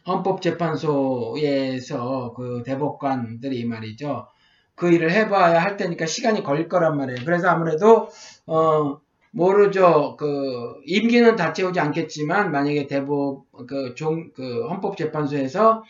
[0.07, 1.95] 헌법재판소에서
[2.37, 4.29] 그 대법관들이 말이죠.
[4.75, 7.21] 그 일을 해봐야 할 테니까 시간이 걸릴 거란 말이에요.
[7.25, 8.09] 그래서 아무래도
[8.47, 9.01] 어
[9.33, 10.17] 모르죠.
[10.19, 15.83] 그 임기는 다 채우지 않겠지만 만약에 대법 그종그 그 헌법재판소에서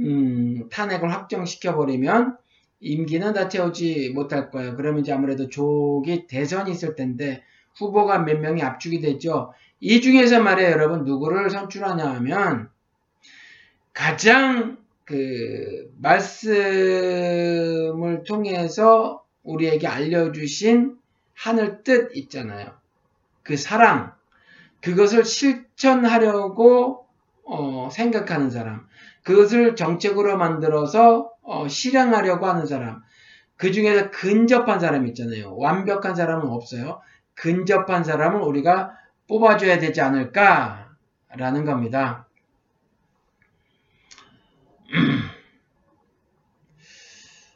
[0.00, 2.36] 음 탄핵을 확정시켜 버리면
[2.80, 4.76] 임기는 다 채우지 못할 거예요.
[4.76, 7.42] 그러면 이제 아무래도 조기 대선이 있을 텐데
[7.76, 9.52] 후보가 몇 명이 압축이 되죠.
[9.80, 12.68] 이 중에서 말이에요, 여러분 누구를 선출하냐 하면
[13.98, 16.62] 가장 그 말씀을
[18.22, 20.96] 통해서 우리에게 알려주신
[21.34, 22.74] 하늘 뜻 있잖아요.
[23.42, 24.12] 그 사랑
[24.82, 27.08] 그것을 실천하려고
[27.44, 28.86] 어, 생각하는 사람
[29.24, 33.02] 그것을 정책으로 만들어서 어, 실행하려고 하는 사람
[33.56, 35.56] 그 중에서 근접한 사람 있잖아요.
[35.56, 37.00] 완벽한 사람은 없어요.
[37.34, 38.92] 근접한 사람을 우리가
[39.26, 42.27] 뽑아줘야 되지 않을까라는 겁니다.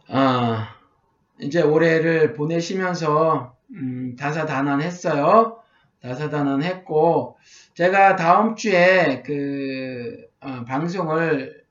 [0.08, 0.74] 아,
[1.40, 5.58] 이제 올해를 보내시면서 음, 다사다난했어요.
[6.02, 7.38] 다사다난했고
[7.74, 11.62] 제가 다음 주에 그 어, 방송을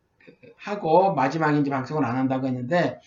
[0.58, 3.00] 하고 마지막인지 방송을 안 한다고 했는데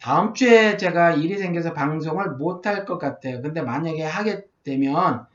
[0.00, 3.42] 다음 주에 제가 일이 생겨서 방송을 못 할 것 같아요.
[3.42, 5.26] 근데 만약에 하게 되면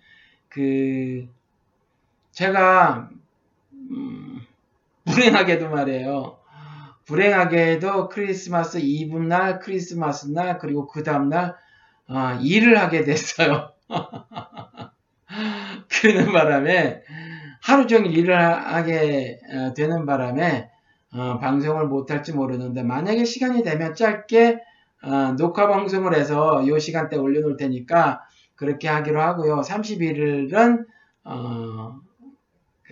[0.49, 1.27] 그
[2.31, 3.09] 제가
[3.73, 4.41] 음,
[5.05, 6.37] 불행하게도 말이에요.
[7.05, 11.55] 불행하게도 크리스마스 이브날, 크리스마스 날, 그리고 그 다음날
[12.07, 13.71] 어, 일을 하게 됐어요.
[15.89, 17.01] 그러는 바람에
[17.61, 20.69] 하루 종일 일을 하게 어, 되는 바람에
[21.13, 24.59] 어, 방송을 못할지 모르는데 만약에 시간이 되면 짧게
[25.03, 28.21] 어, 녹화 방송을 해서 이 시간대 올려놓을 테니까
[28.55, 29.61] 그렇게 하기로 하고요.
[29.61, 30.85] 31일은
[31.23, 32.14] 어, 그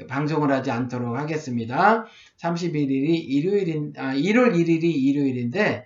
[0.08, 2.06] 방송을 하지 않도록 하겠습니다.
[2.38, 5.86] 31일이 일요일인, 아, 1월 1일이 일요일인데,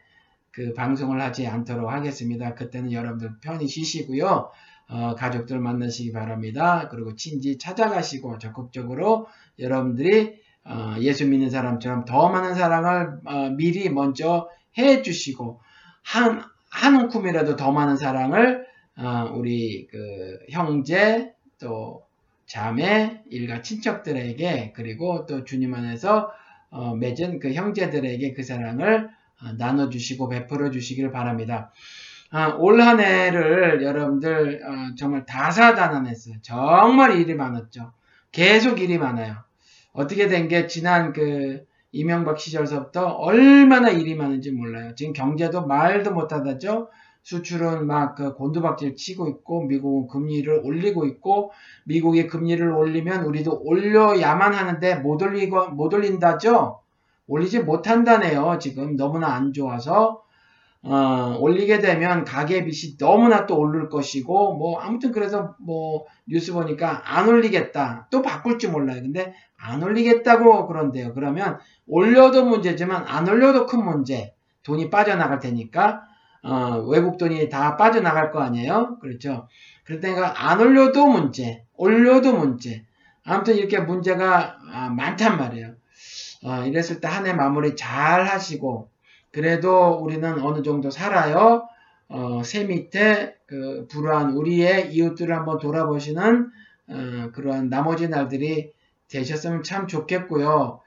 [0.52, 2.56] 그 방송을 하지 않도록 하겠습니다.
[2.56, 4.50] 그때는 여러분들 편히 쉬시고요.
[4.90, 6.88] 어, 가족들 만나시기 바랍니다.
[6.90, 9.28] 그리고 친지 찾아가시고 적극적으로
[9.60, 15.62] 여러분들이 어, 예수 믿는 사람처럼 더 많은 사랑을 어, 미리 먼저 해 주시고
[16.04, 18.66] 한, 한 움큼이라도 더 많은 사랑을
[18.98, 22.07] 어, 우리 그 형제 또
[22.48, 26.32] 자매, 일가 친척들에게 그리고 또 주님 안에서
[26.70, 29.10] 어, 맺은 그 형제들에게 그 사랑을
[29.42, 31.72] 어, 나눠주시고 베풀어 주시기를 바랍니다.
[32.32, 36.36] 아, 올한 해를 여러분들 어, 정말 다사다난했어요.
[36.42, 37.92] 정말 일이 많았죠.
[38.32, 39.36] 계속 일이 많아요.
[39.94, 44.94] 어떻게 된 게 지난 그 이명박 시절서부터 얼마나 일이 많은지 몰라요.
[44.96, 46.90] 지금 경제도 말도 못하다죠.
[47.28, 51.52] 수출은 막 그 곤두박질 치고 있고 미국은 금리를 올리고 있고
[51.84, 56.80] 미국이 금리를 올리면 우리도 올려야만 하는데 못 올리고 못 올린다죠.
[57.28, 58.60] 올리지 못한다네요.
[58.62, 58.96] 지금.
[58.96, 60.24] 너무나 안 좋아서.
[60.84, 67.02] 어, 올리게 되면 가계 빚이 너무나 또 오를 것이고 뭐 아무튼 그래서 뭐 뉴스 보니까
[67.04, 68.08] 안 올리겠다.
[68.10, 69.02] 또 바꿀지 몰라요.
[69.02, 71.14] 근데 안 올리겠다고 그런데요.
[71.14, 74.34] 그러면 올려도 문제지만 안 올려도 큰 문제.
[74.64, 76.08] 돈이 빠져나갈 테니까
[76.48, 79.48] 어, 외국 돈이 다 빠져나갈 거 아니에요 그렇죠
[79.84, 82.86] 그러니까 안 올려도 문제 올려도 문제
[83.24, 85.74] 아무튼 이렇게 문제가 아, 많단 말이에요
[86.44, 88.90] 어, 이랬을 때 한 해 마무리 잘 하시고
[89.32, 91.68] 그래도 우리는 어느 정도 살아요.
[92.10, 96.50] 어, 새 밑에 그 불우한 우리의 이웃들을 한번 돌아보시는
[96.90, 98.72] 어, 그러한 나머지 날들이
[99.10, 100.80] 되셨으면 참 좋겠고요.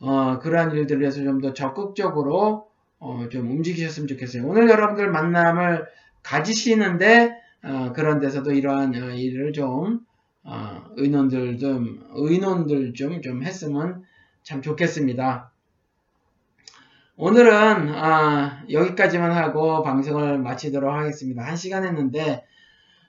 [0.00, 2.67] 어, 그러한 일들을 위해서 좀 더 적극적으로
[3.00, 4.46] 어, 좀 움직이셨으면 좋겠어요.
[4.46, 5.86] 오늘 여러분들 만남을
[6.22, 7.32] 가지시는데
[7.62, 10.00] 어, 그런 데서도 이러한 어, 일을 좀
[10.42, 14.04] 어, 의논들 좀 의논들 좀 좀 했으면
[14.42, 15.52] 참 좋겠습니다.
[17.16, 17.52] 오늘은
[17.94, 21.42] 아, 여기까지만 하고 방송을 마치도록 하겠습니다.
[21.42, 22.44] 한 시간 했는데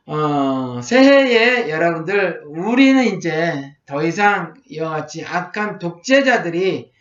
[0.06, 6.92] 어, 새해에 여러분들 우리는 이제 더 이상 이와 같이 악한 독재자들이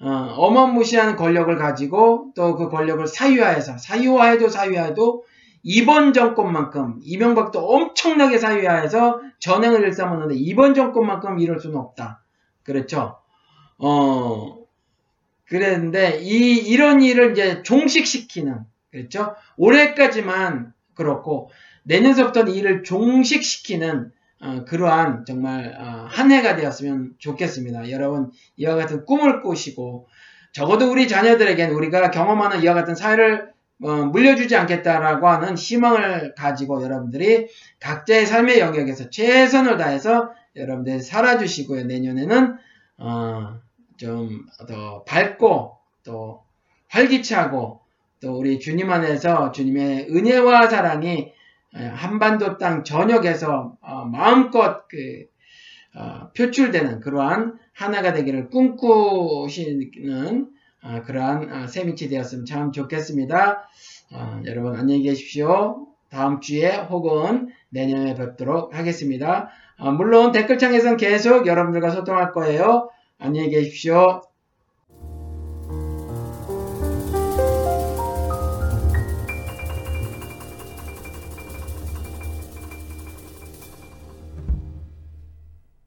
[0.00, 5.24] 어, 마무시한 권력을 가지고 또 그 권력을 사유화해서 사유화해도 사유화해도
[5.62, 12.22] 이번 정권만큼 이명박도 엄청나게 사유화해서 전행을 일삼았는데 이번 정권만큼 이럴 수는 없다.
[12.62, 13.18] 그렇죠?
[13.78, 14.58] 어,
[15.46, 19.34] 그랬는데 이 이런 일을 이제 종식시키는 그렇죠?
[19.56, 21.50] 올해까지만 그렇고
[21.84, 27.90] 내년서부터는 이 일을 종식시키는 어, 그러한 정말 어, 한 해가 되었으면 좋겠습니다.
[27.90, 30.08] 여러분 이와 같은 꿈을 꾸시고
[30.52, 33.50] 적어도 우리 자녀들에겐 우리가 경험하는 이와 같은 사회를
[33.82, 37.48] 어, 물려주지 않겠다라고 하는 희망을 가지고 여러분들이
[37.80, 41.84] 각자의 삶의 영역에서 최선을 다해서 여러분들 살아주시고요.
[41.84, 42.56] 내년에는
[42.98, 43.60] 어,
[43.96, 46.42] 좀더 밝고 또
[46.88, 47.80] 활기차고
[48.20, 51.32] 또 우리 주님 안에서 주님의 은혜와 사랑이
[51.84, 55.26] 한반도 땅 전역에서 어, 마음껏 그
[55.94, 60.48] 어, 표출되는 그러한 하나가 되기를 꿈꾸시는
[60.82, 63.68] 어, 그러한 세미치 되었으면 참 좋겠습니다.
[64.44, 65.88] 여러분 안녕히 계십시오.
[66.10, 69.50] 다음 주에 혹은 내년에 뵙도록 하겠습니다.
[69.96, 72.88] 물론 댓글창에서는 계속 여러분들과 소통할 거예요.
[73.18, 74.22] 안녕히 계십시오.